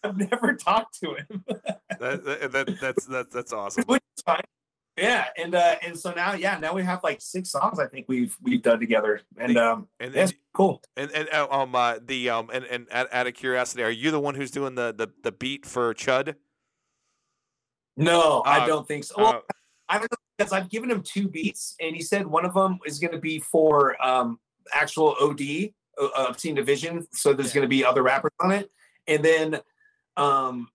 [0.04, 1.44] I've never talked to him.
[1.98, 3.84] that, that, that, that's that's that's awesome.
[3.86, 4.40] which is fine.
[4.96, 7.78] Yeah, and uh, and so now, yeah, now we have like six songs.
[7.78, 10.82] I think we've we've done together, and um, And that's and cool.
[10.96, 14.10] and, and uh, um uh, the um and and out, out of curiosity, are you
[14.10, 16.34] the one who's doing the the, the beat for Chud?
[17.96, 19.14] No, Uh, I don't think so.
[19.18, 19.40] Well, Uh,
[19.88, 22.78] I don't know because I've given him two beats, and he said one of them
[22.86, 24.38] is going to be for um
[24.72, 27.06] actual OD, uh, Obscene Division.
[27.12, 27.54] So there's Yeah.
[27.54, 28.70] going to be other rappers on it,
[29.06, 29.60] and then
[30.18, 30.68] um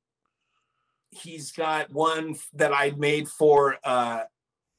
[1.11, 4.23] he's got one that I made for uh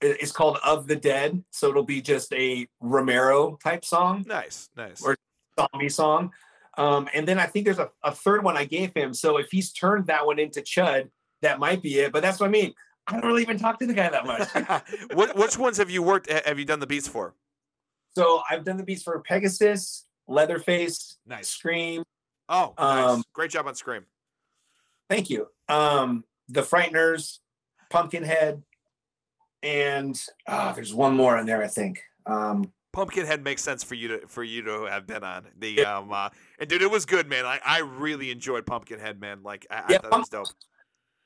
[0.01, 4.25] it's called Of the Dead, so it'll be just a Romero type song.
[4.27, 5.01] nice, nice.
[5.03, 5.17] Or-
[5.59, 6.33] zombie song.
[6.77, 9.15] Um, and then I think there's a, a third one I gave him.
[9.15, 11.09] So if he's turned that one into Chud,
[11.43, 12.13] that might be it.
[12.13, 12.75] But that's what I mean.
[13.07, 14.49] I don't really even talk to the guy that much.
[15.15, 16.29] what which ones have you worked?
[16.31, 17.35] ha- Have you done the beats for?
[18.17, 21.49] So I've done the beats for Pegasus, Leatherface, Nice.
[21.49, 22.03] Scream.
[22.49, 23.05] Oh, nice.
[23.15, 24.05] Um, Great job on Scream.
[25.09, 25.49] Thank you.
[25.69, 27.39] Um, the Frighteners,
[27.91, 28.63] Pumpkinhead,
[29.63, 32.03] and ah, there's one more in there, I think.
[32.27, 35.47] Um, Pumpkinhead makes sense for you to for you to have been on.
[35.59, 36.29] The um uh,
[36.61, 37.45] and dude it was good man.
[37.45, 39.43] I, I really enjoyed Pumpkinhead man.
[39.43, 40.49] Like I, I Yeah, thought it was dope.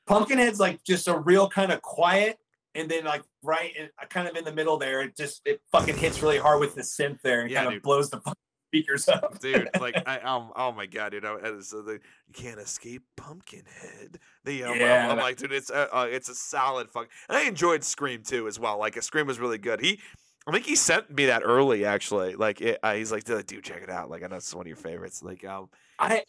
[0.07, 2.39] Pumpkinhead's like just a real kind of quiet,
[2.73, 5.97] and then like right, in, kind of in the middle there, it just it fucking
[5.97, 8.33] hits really hard with the synth there, and Yeah, kind of blows the fucking
[8.69, 9.39] speakers up.
[9.39, 14.19] dude like I um oh my god dude I, so the you can't escape Pumpkinhead
[14.45, 17.37] the um, Yeah, I'm, I'm like dude it's a uh, it's a solid fuck and
[17.37, 19.99] I enjoyed Scream too as well like a Scream was really good he
[20.47, 23.81] I think he sent me that early actually like it, uh, he's like dude check
[23.81, 26.23] it out like I know it's one of your favorites like um I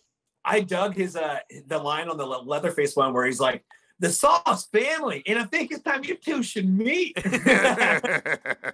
[0.45, 3.65] I dug his uh the line on the Leatherface one where he's like,
[4.01, 7.17] "The Sauce family," and I think it's time you two should meet.
[8.11, 8.73] and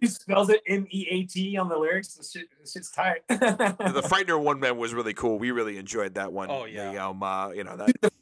[0.00, 2.14] he spells it M E A T on the lyrics.
[2.14, 3.26] The shit, the shit's tight.
[3.28, 3.36] the
[4.08, 5.38] Frightener one man was really cool.
[5.38, 6.50] We really enjoyed that one.
[6.50, 7.08] Oh, The, yeah.
[7.08, 8.12] um, uh, you know that.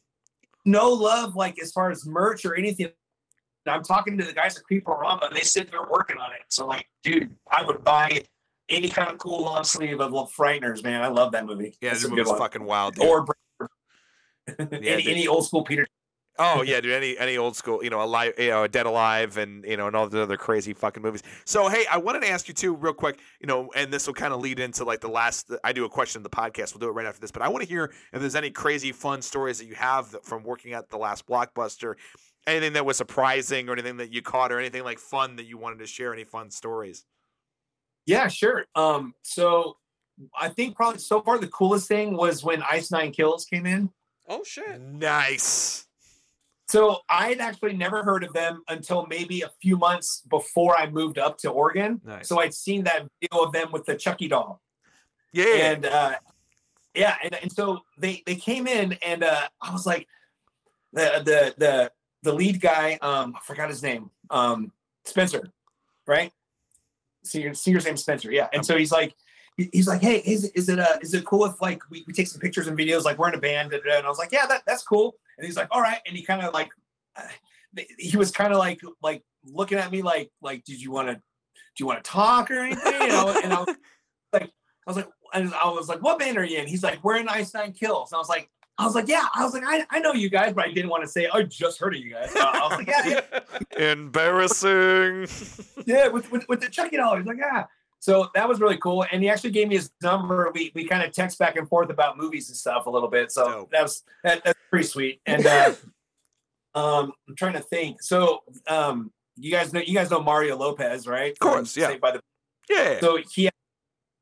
[0.65, 2.89] no love like as far as merch or anything.
[3.69, 6.39] I'm talking to the guys at Creeporama, and they said they're working on it.
[6.49, 8.23] So like, dude, I would buy
[8.69, 11.03] any kind of cool long sleeve of Little Frighteners, man.
[11.03, 11.77] I love that movie.
[11.81, 12.95] Yeah, That's the a movie good was fucking wild.
[12.95, 13.07] Dude.
[13.07, 13.27] Or
[14.59, 15.07] any, dude.
[15.09, 15.87] any old school Peter.
[16.39, 16.93] Oh yeah, dude.
[16.93, 19.97] Any any old school, you know, alive, you know, Dead Alive, and you know, and
[19.97, 21.23] all the other crazy fucking movies.
[21.45, 24.15] So hey, I wanted to ask you too, real quick, you know, and this will
[24.15, 25.51] kind of lead into like the last.
[25.65, 26.75] I do a question in the podcast.
[26.75, 28.93] We'll do it right after this, but I want to hear if there's any crazy
[28.93, 31.95] fun stories that you have that- from working at the last blockbuster.
[32.47, 35.59] Anything that was surprising, or anything that you caught, or anything like fun that you
[35.59, 36.13] wanted to share.
[36.13, 37.05] Any fun stories?
[38.07, 38.67] Yeah, sure.
[38.77, 39.79] Um, so
[40.39, 43.91] I think probably so far the coolest thing was when Ice Nine Kills came in.
[44.29, 44.81] Oh shit.
[44.81, 45.86] Nice.
[46.69, 50.91] So I had actually never heard of them until maybe a few months before I
[50.91, 52.01] moved up to Oregon.
[52.05, 52.29] Nice.
[52.29, 54.61] So I'd seen that video of them with the Chucky doll.
[55.33, 55.45] Yeah.
[55.45, 56.15] and uh
[56.95, 60.09] yeah and, and so they they came in and uh i was like
[60.93, 61.93] the the the
[62.23, 64.73] the lead guy um i forgot his name um
[65.05, 65.51] spencer
[66.07, 66.33] right
[67.23, 69.15] singer singer's name spencer yeah and so he's like
[69.57, 72.27] he's like hey is, is it uh is it cool if like we, we take
[72.27, 74.63] some pictures and videos like we're in a band and i was like yeah that,
[74.67, 76.71] that's cool and he's like all right and he kind of like
[77.17, 77.23] uh,
[77.99, 81.15] he was kind of like like looking at me like like did you want to
[81.15, 81.21] do
[81.79, 83.77] you want to talk or anything you know and i was
[84.33, 84.49] like i
[84.87, 87.29] was like and I was like, "What band are you in?" He's like, "We're in
[87.29, 89.85] Ice Nine Kills." And I was like, "I was like, yeah." I was like, "I,
[89.91, 92.11] I know you guys, but I didn't want to say I just heard of you
[92.13, 93.21] guys." So I was like, "Yeah,
[93.79, 95.27] yeah, Embarrassing.
[95.87, 97.65] yeah." With, with with the Chucky doll, he's like, "Yeah."
[98.07, 100.49] So that was really cool, and he actually gave me his number.
[100.55, 103.33] We we kind of text back and forth about movies and stuff a little bit.
[103.33, 105.21] So that was that, that's pretty sweet.
[105.27, 105.75] And uh,
[106.77, 108.01] um, I'm trying to think.
[108.01, 111.33] So um, you guys know you guys know Mario Lopez, right?
[111.33, 111.97] Of course, yeah.
[111.97, 112.21] By the
[112.71, 113.01] yeah.
[113.01, 113.51] So he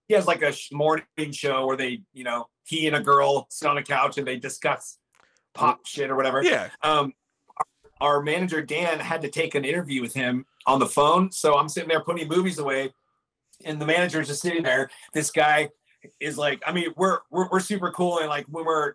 [0.09, 3.69] he has like a morning show where they, you know, he and a girl sit
[3.69, 4.97] on a couch and they discuss
[5.53, 6.43] pop shit or whatever.
[6.43, 6.71] yeah.
[6.83, 7.13] Um,
[8.01, 11.59] our, our manager Dan had to take an interview with him on the phone, so
[11.59, 12.95] I'm sitting there putting movies away,
[13.65, 14.91] and the manager is just sitting there.
[15.13, 15.71] This guy
[16.21, 18.95] is like, I mean, we're we're, we're super cool, and like when we're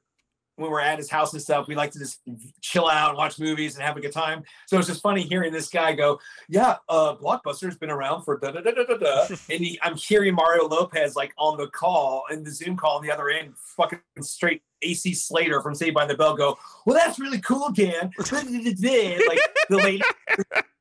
[0.59, 2.19] when we're at his house and stuff, we like to just
[2.61, 4.43] chill out and watch movies and have a good time.
[4.67, 8.51] So it's just funny hearing this guy go, "Yeah, uh, Blockbuster's been around for da
[8.51, 12.25] da da da da da," and he, I'm hearing Mario Lopez like on the call
[12.29, 16.05] in the Zoom call on the other end, fucking straight AC Slater from Saved by
[16.05, 18.11] the Bell go, "Well, that's really cool, Dan."
[19.27, 19.39] like
[19.69, 20.01] the lady,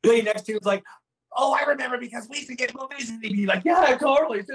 [0.03, 0.83] the lady next to him was like.
[1.37, 4.41] Oh, I remember because we used to get movies and they'd be like, yeah, totally.
[4.41, 4.49] It's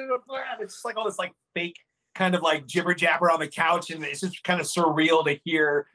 [0.73, 1.77] just like all this like fake
[2.15, 5.39] kind of like jibber jabber on the couch, and it's just kind of surreal to
[5.43, 5.87] hear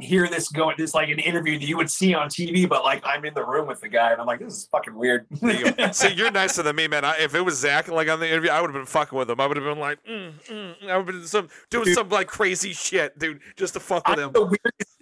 [0.00, 3.00] hear this going this like an interview that you would see on TV, but like
[3.04, 5.26] I'm in the room with the guy, and I'm like, this is fucking weird.
[5.40, 5.92] There you go.
[5.92, 7.04] See, you're nicer than me, man.
[7.04, 9.30] I, if it was Zach like on the interview, I would have been fucking with
[9.30, 9.40] him.
[9.40, 11.94] I would have been like, mm, mm, I would have been some doing Dude.
[11.94, 14.32] some like crazy shit, dude, just to fuck with I'm him.
[14.32, 14.93] the weirdest.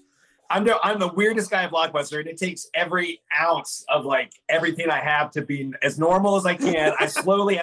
[0.53, 4.33] I'm the I'm the weirdest guy at Blockbuster, and it takes every ounce of like
[4.51, 6.93] everything I have to be as normal as I can.
[7.01, 7.59] I slowly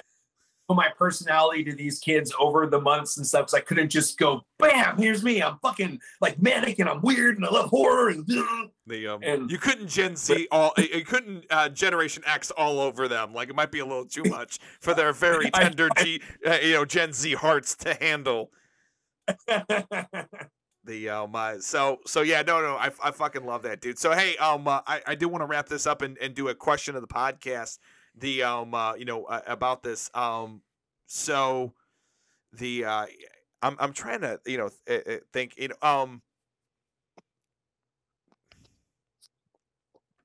[0.66, 4.18] put my personality to these kids over the months and stuff, because I couldn't just
[4.18, 5.40] go, bam, here's me.
[5.40, 8.26] I'm fucking like manic and I'm weird and I love horror and
[8.86, 13.06] The um, and- you couldn't Gen Z all, you couldn't uh, Generation X all over
[13.06, 13.32] them.
[13.32, 16.72] Like it might be a little too much for their very tender G, uh, you
[16.72, 18.50] know, Gen Z hearts to handle.
[20.90, 23.96] The um, uh, so so yeah, no, no, I, I fucking love that, dude.
[23.96, 26.48] So hey, um, uh, I I do want to wrap this up and, and do
[26.48, 27.78] a question of the podcast.
[28.16, 30.62] The um, uh, you know, uh, about this um,
[31.06, 31.74] so
[32.52, 33.06] the uh,
[33.62, 36.22] I'm I'm trying to you know th- uh, uh, think you know um.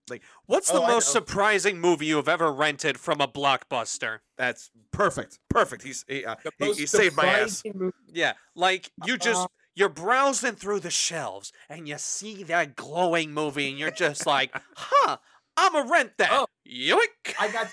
[0.10, 1.20] Like what's the Oh, I most know.
[1.20, 4.20] surprising movie you have ever rented from a blockbuster?
[4.38, 5.38] That's perfect.
[5.50, 5.84] Perfect.
[5.84, 7.64] He's he, uh, he, he saved my ass.
[7.74, 12.76] movie- Yeah, like you just Uh, you're browsing through the shelves and you see that
[12.76, 15.18] glowing movie and you're just like, "Huh,
[15.58, 16.48] I'ma rent that." Oh.
[16.68, 17.36] Yoink.
[17.40, 17.68] I got,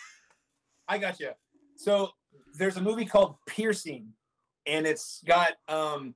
[0.89, 1.31] I got you.
[1.77, 2.11] So
[2.55, 4.13] there's a movie called Piercing,
[4.67, 6.15] and it's got um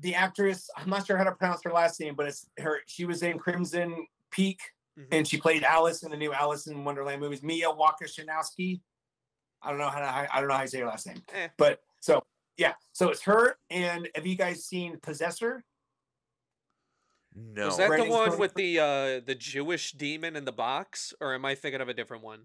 [0.00, 0.68] the actress.
[0.76, 2.80] I'm not sure how to pronounce her last name, but it's her.
[2.86, 4.60] She was in Crimson Peak,
[4.98, 5.08] Mhm.
[5.12, 7.42] and she played Alice in the new Alice in Wonderland movies.
[7.42, 8.80] Mia Wakashinowski.
[9.62, 11.48] I don't know how to, I don't know how you say her last name, Eh.
[11.56, 12.22] but so
[12.56, 13.56] yeah, so it's her.
[13.70, 15.64] And have you guys seen Possessor?
[17.34, 17.68] No.
[17.68, 18.38] Is that the one Cronenberg.
[18.38, 21.94] with the uh the Jewish demon in the box, or am I thinking of a
[21.94, 22.42] different one?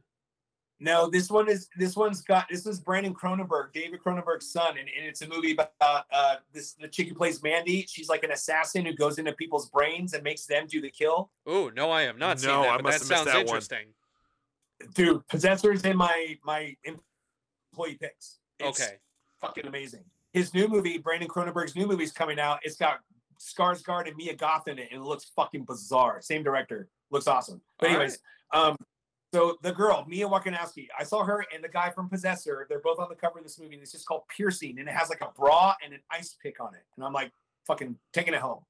[0.82, 4.90] No, this one is this one's got this is Brandon Cronenberg, David Cronenberg's son, and,
[4.98, 7.86] and it's a movie about uh this the chick who plays Mandy.
[7.88, 11.32] She's like an assassin who goes into people's brains and makes them do the kill.
[11.46, 12.72] Oh no, I have not seen No, that.
[12.72, 13.56] I but must that have missed sounds that one.
[13.58, 13.88] interesting.
[14.96, 18.40] Dude, Possessor's in my my employee picks.
[18.60, 18.96] It's Okay.
[19.42, 20.04] Fucking amazing.
[20.34, 22.60] His new movie, Brandon Cronenberg's new movie is coming out.
[22.64, 23.00] It's got
[23.40, 26.22] Skarsgård and Mia Goth in it, and it looks fucking bizarre.
[26.22, 27.62] Same director, looks awesome.
[27.80, 28.20] But anyways,
[28.54, 28.76] um,
[29.34, 32.66] so the girl Mia Wasikowska, I saw her and the guy from Possessor.
[32.70, 34.94] They're both on the cover of this movie, and it's just called Piercing, and it
[34.94, 37.32] has like a bra and an ice pick on it, and I'm like,
[37.66, 38.64] fucking taking it home.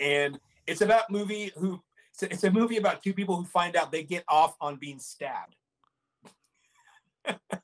[0.00, 1.82] And it's about movie who.
[2.22, 5.56] It's a movie about two people who find out they get off on being stabbed.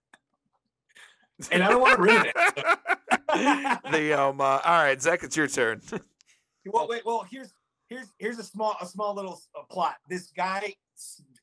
[1.50, 2.34] and I don't want to ruin it.
[3.92, 4.40] the um.
[4.40, 5.80] Uh, all right, Zach, it's your turn.
[6.66, 7.06] Well, wait.
[7.06, 7.54] Well, here's
[7.88, 9.96] here's here's a small a small little uh, plot.
[10.10, 10.74] This guy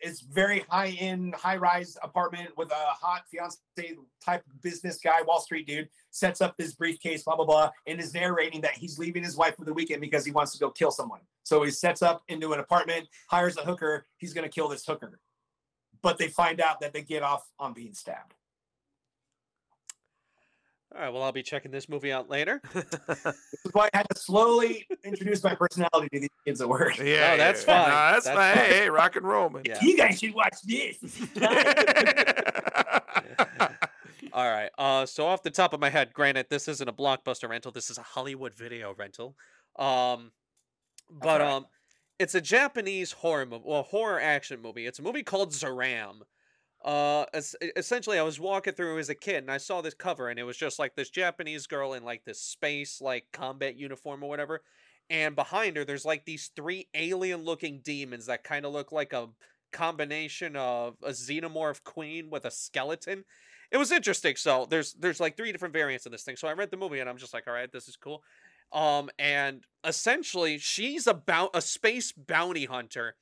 [0.02, 3.58] is very high end, high rise apartment with a hot fiance
[4.24, 5.90] type business guy, Wall Street dude.
[6.12, 9.56] Sets up this briefcase, blah blah blah, and is narrating that he's leaving his wife
[9.56, 11.22] for the weekend because he wants to go kill someone.
[11.44, 14.06] So he sets up into an apartment, hires a hooker.
[14.18, 15.20] He's gonna kill this hooker,
[16.02, 18.36] but they find out that they get off on being stabbed.
[20.98, 21.14] All right.
[21.14, 22.60] Well, I'll be checking this movie out later.
[22.74, 26.98] This is why I had to slowly introduce my personality to these kids at work.
[26.98, 27.84] yeah, that's yeah.
[27.84, 27.90] fine.
[27.90, 28.56] No, that's, That's fine.
[28.56, 28.66] fine.
[28.66, 29.64] Hey, hey, rock and roll, man.
[29.66, 29.78] Yeah.
[29.82, 30.98] You guys should watch this.
[34.34, 34.70] All right.
[34.78, 37.72] Uh, so off the top of my head, granted, this isn't a blockbuster rental.
[37.72, 39.36] This is a Hollywood video rental.
[39.78, 40.32] Um,
[41.12, 41.50] but right.
[41.50, 41.66] um,
[42.20, 44.86] it's a Japanese horror movie, well, horror action movie.
[44.86, 46.22] It's a movie called Zeiram.
[46.84, 50.30] Uh, es- essentially, I was walking through as a kid, and I saw this cover,
[50.30, 54.24] and it was just like this Japanese girl in like this space like combat uniform
[54.24, 54.62] or whatever.
[55.10, 59.30] And behind her, there's like these three alien-looking demons that kind of look like a
[59.72, 63.24] combination of a xenomorph queen with a skeleton.
[63.72, 64.36] It was interesting.
[64.36, 66.38] So there's there's like three different variants of this thing.
[66.38, 68.24] So I read the movie and I'm just like, all right, this is cool.
[68.72, 73.16] Um, and essentially she's about a space bounty hunter,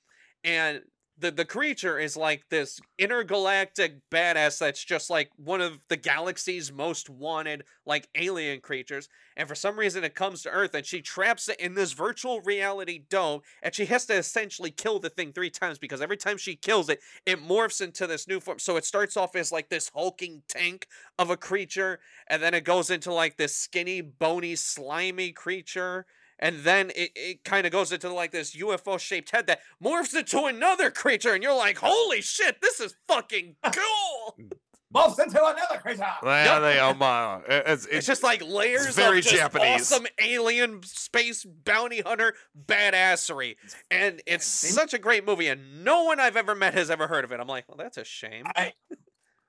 [0.44, 0.82] and
[1.18, 6.72] the the creature is like this intergalactic badass that's just like one of the galaxy's
[6.72, 9.08] most wanted like alien creatures
[9.38, 12.42] and for some reason it comes to earth and she traps it in this virtual
[12.42, 16.38] reality dome and she has to essentially kill the thing three times because every time
[16.38, 18.60] she kills it it morphs into this new form.
[18.60, 20.88] So it starts off as like this hulking tank
[21.18, 26.06] of a creature and then it goes into like this skinny bony slimy creature
[26.40, 30.16] and then it, it kind of goes into like this UFO shaped head that morphs
[30.16, 34.50] into another creature, and you're like, holy shit, this is fucking cool!
[34.94, 36.06] Morphs into another creature.
[36.24, 39.92] Well, they, um, uh, it's, it's just like layers very of just Japanese.
[39.92, 42.34] awesome alien space bounty hunter
[42.66, 43.56] badassery.
[43.92, 47.26] And it's such a great movie, and no one I've ever met has ever heard
[47.26, 47.42] of it.
[47.42, 48.46] I'm like, well, that's a shame.
[48.56, 48.72] I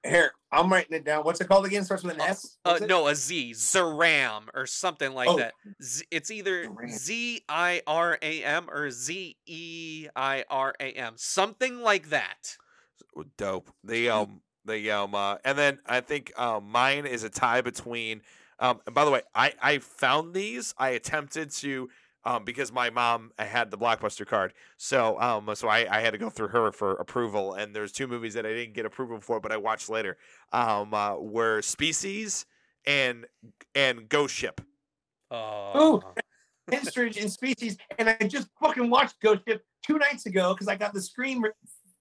[0.04, 1.24] here, I'm writing it down.
[1.24, 1.84] What's it called again?
[1.84, 2.58] Starts with an S.
[2.64, 5.36] Uh, What's no, a Z, Zaram, or something like Oh.
[5.38, 5.54] that.
[5.82, 11.14] Z, it's either Z I R A M or Z E I R A M,
[11.16, 12.56] something like that.
[13.36, 13.70] dope.
[13.84, 18.22] The um the um uh, and then I think um mine is a tie between
[18.58, 20.74] um and by the way, I I found these.
[20.78, 21.88] I attempted to
[22.26, 24.52] um because my mom had the blockbuster card.
[24.76, 28.06] So um so I I had to go through her for approval and there's two
[28.06, 30.18] movies that I didn't get approval for but I watched later.
[30.52, 32.44] Um uh were Species
[32.84, 33.26] and
[33.74, 34.60] and Ghost Ship.
[35.30, 36.02] Oh,
[36.70, 40.76] Henstridge and Species, and I just fucking watched Ghost Ship two nights ago because I
[40.76, 41.44] got the Scream,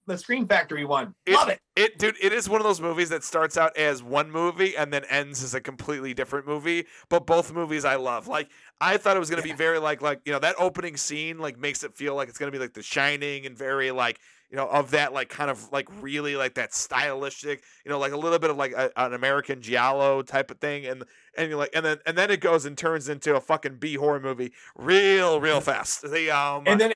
[0.06, 1.14] the Scream Factory one.
[1.28, 1.60] Love it.
[1.74, 4.92] It, dude, it is one of those movies that starts out as one movie and
[4.92, 6.86] then ends as a completely different movie.
[7.08, 8.28] But both movies I love.
[8.28, 8.50] Like
[8.80, 11.58] I thought it was gonna be very like like you know that opening scene like
[11.58, 14.68] makes it feel like it's gonna be like The Shining and very like you know
[14.68, 18.38] of that like kind of like really like that stylistic you know like a little
[18.38, 21.04] bit of like a, an American giallo type of thing and
[21.36, 23.96] and you're like and then and then it goes and turns into a fucking B
[23.96, 26.02] horror movie real real fast.
[26.02, 26.92] The um And then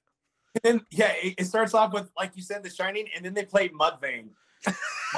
[0.63, 3.45] then yeah, it, it starts off with like you said, The Shining, and then they
[3.45, 4.29] play Mudvayne.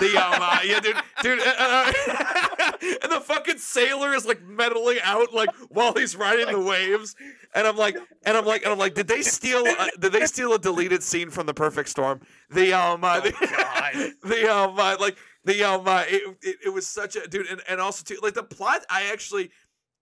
[0.01, 1.93] The um, uh, yeah, dude, dude, uh, uh,
[3.03, 7.15] and the fucking sailor is like meddling out like while he's riding the waves,
[7.55, 9.65] and I'm like, and I'm like, and I'm like, did they steal?
[9.67, 12.21] Uh, did they steal a deleted scene from The Perfect Storm?
[12.51, 14.13] The um, uh, the, God.
[14.31, 17.61] the um, uh, like the um, uh, it, it, it was such a dude, and,
[17.69, 18.87] and also too, like the plot.
[18.89, 19.51] I actually,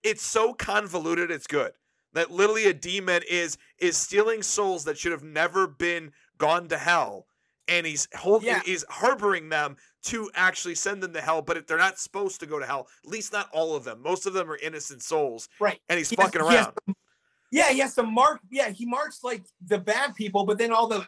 [0.05, 1.31] it's so convoluted.
[1.33, 1.73] It's good
[2.13, 6.79] that literally a demon is is stealing souls that should have never been gone to
[6.79, 7.27] hell
[7.69, 8.63] and he's holding Yeah.
[8.65, 12.59] he's harboring them to actually send them to hell but they're not supposed to go
[12.59, 15.81] to hell at least not all of them most of them are innocent souls Right.
[15.89, 16.95] and he's He has- fucking he has around to-
[17.53, 18.41] yeah, he has to mark.
[18.49, 21.05] Yeah, he marks like the bad people, but then all the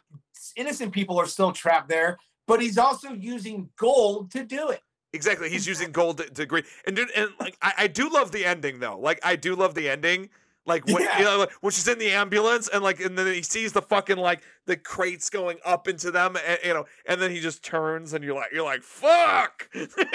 [0.56, 2.18] innocent people are still trapped there.
[2.48, 4.80] But he's also using gold to do it.
[5.12, 8.32] exactly he's using gold to, to agree and dude, and like I, I do love
[8.32, 10.30] the ending though like i do love the ending
[10.66, 11.18] like when Yeah.
[11.18, 14.16] you know when she's in the ambulance and like and then he sees the fucking
[14.16, 18.12] like the crates going up into them and you know and then he just turns
[18.12, 19.68] and you're like you're like fuck!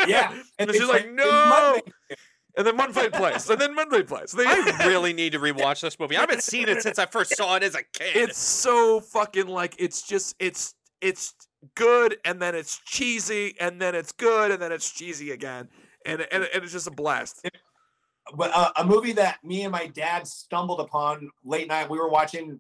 [0.08, 1.80] Yeah, and, they she's like play- no!
[2.58, 3.48] And then Mudvayne plays.
[3.52, 4.32] And then Mudvayne plays.
[4.32, 6.18] They- I really need to rewatch this movie.
[6.18, 8.16] I haven't seen it since I first saw it as a kid.
[8.16, 11.36] it's so fucking like it's just it's it's
[11.76, 15.68] good and then it's cheesy and then it's good and then it's cheesy again.
[16.06, 17.48] And and, and it's just a blast
[18.36, 21.90] but uh, a movie that me and my dad stumbled upon late night.
[21.90, 22.60] We were watching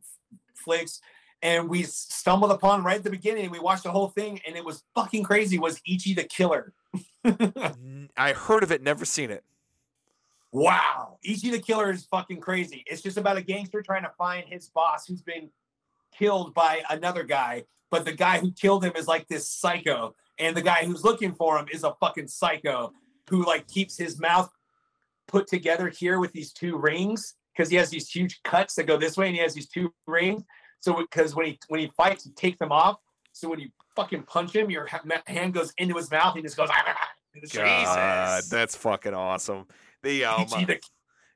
[0.55, 1.01] flicks,
[1.41, 3.49] and we stumbled upon right at the beginning.
[3.51, 5.57] We watched the whole thing, and it was fucking crazy.
[5.57, 6.73] Was Ichi the Killer?
[8.17, 9.43] I heard of it never seen it
[10.51, 12.83] Wow, Ichi the Killer is fucking crazy.
[12.87, 15.49] It's just about a gangster trying to find his boss who's been
[16.17, 20.55] killed by another guy, but the guy who killed him is like this psycho, and
[20.55, 22.93] the guy who's looking for him is a fucking psycho
[23.29, 24.49] who like keeps his mouth
[25.27, 28.97] put together here with these two rings because he has these huge cuts that go
[28.97, 30.43] this way, and he has these two rings.
[30.79, 32.97] So because when he when he fights, he takes them off.
[33.33, 34.87] So when you fucking punch him, your
[35.25, 36.69] hand goes into his mouth, and he just goes.
[37.53, 39.67] God, that's fucking awesome
[40.03, 40.79] the um Ichi the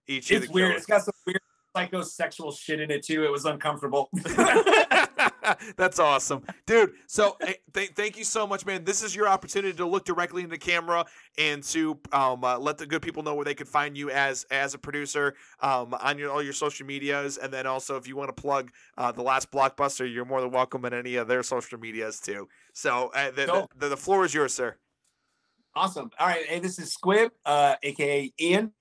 [0.07, 0.69] Ichi it's the weird.
[0.69, 0.77] Killer.
[0.77, 1.41] It's got some weird
[1.75, 3.23] psychosexual shit in it too.
[3.23, 4.09] It was uncomfortable.
[5.75, 6.93] That's awesome, dude.
[7.07, 8.83] So, eh, th- thank you so much, man.
[8.83, 11.05] This is your opportunity to look directly into the camera
[11.37, 14.45] and to um, uh, let the good people know where they can find you as
[14.51, 18.15] as a producer um, on your all your social medias, and then also if you
[18.15, 21.43] want to plug uh, the last blockbuster, you're more than welcome in any of their
[21.43, 22.47] social medias too.
[22.73, 23.69] So, uh, the, Cool.
[23.77, 24.75] the, the floor is yours, sir.
[25.75, 26.11] awesome.
[26.19, 26.45] All right.
[26.45, 28.71] Hey, this is Squib, uh, aka Ian,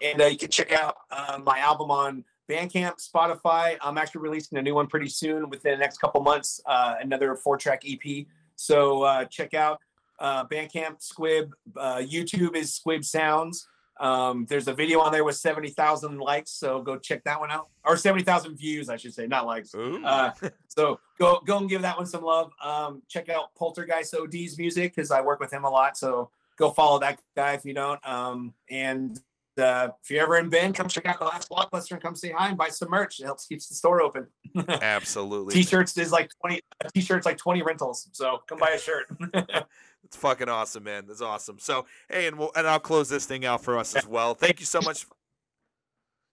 [0.00, 3.76] and uh, you can check out uh, my album on Bandcamp, Spotify.
[3.80, 6.60] I'm actually releasing a new one pretty soon, within the next couple months.
[6.66, 8.26] Uh, another four track EP.
[8.56, 9.80] So uh, check out
[10.18, 11.54] uh, Bandcamp, Squib.
[11.76, 13.68] Uh, YouTube is Squib Sounds.
[14.00, 17.68] Um, there's a video on there with 70,000 likes, so go check that one out.
[17.84, 19.74] Or 70,000 views, I should say, not likes.
[19.74, 20.30] Uh,
[20.68, 22.50] so go go and give that one some love.
[22.64, 25.98] Um, check out Poltergeist OD's music because I work with him a lot.
[25.98, 28.04] So go follow that guy if you don't.
[28.08, 29.20] Um, and
[29.58, 32.32] uh, if you're ever in Bend, come check out the last blockbuster and come say
[32.36, 33.20] hi and buy some merch.
[33.20, 34.26] It helps keeps the store open.
[34.68, 35.54] Absolutely.
[35.54, 36.60] T-shirts is like 20
[36.94, 38.08] t-shirts like 20 rentals.
[38.12, 39.06] So come buy a shirt.
[40.02, 41.04] It's fucking awesome, man.
[41.06, 41.60] That's awesome.
[41.60, 44.34] So, hey, and we'll, and I'll close this thing out for us as well.
[44.34, 45.06] Thank you so much.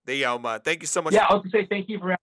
[0.05, 1.13] The um, uh, thank you so much.
[1.13, 2.16] yeah, I was gonna say thank you for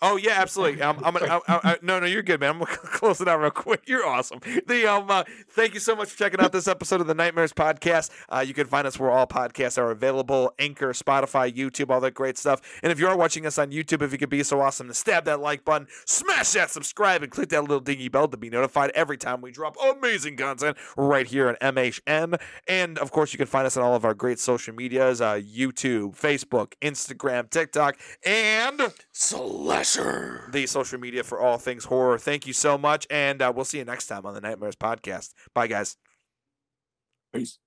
[0.00, 0.80] Oh yeah, absolutely.
[0.80, 2.50] Um, I'm, I, I, no, no, you're good, man.
[2.50, 3.82] I'm gonna close it out real quick.
[3.86, 4.38] You're awesome.
[4.66, 7.52] The um, uh, thank you so much for checking out this episode of the Nightmares
[7.52, 8.10] Podcast.
[8.28, 12.14] Uh, you can find us where all podcasts are available: Anchor, Spotify, YouTube, all that
[12.14, 12.60] great stuff.
[12.84, 14.94] And if you are watching us on YouTube, if you could be so awesome to
[14.94, 18.50] stab that like button, smash that subscribe, and click that little dingy bell to be
[18.50, 22.40] notified every time we drop amazing content right here on MHN.
[22.68, 25.34] And of course, you can find us on all of our great social medias: uh,
[25.34, 28.80] YouTube, Facebook, Instagram, TikTok, and
[30.50, 32.18] The social media for all things horror.
[32.18, 35.32] Thank you so much, and uh, we'll see you next time on the Nightmares Podcast.
[35.54, 35.96] Bye, guys.
[37.32, 37.58] peace.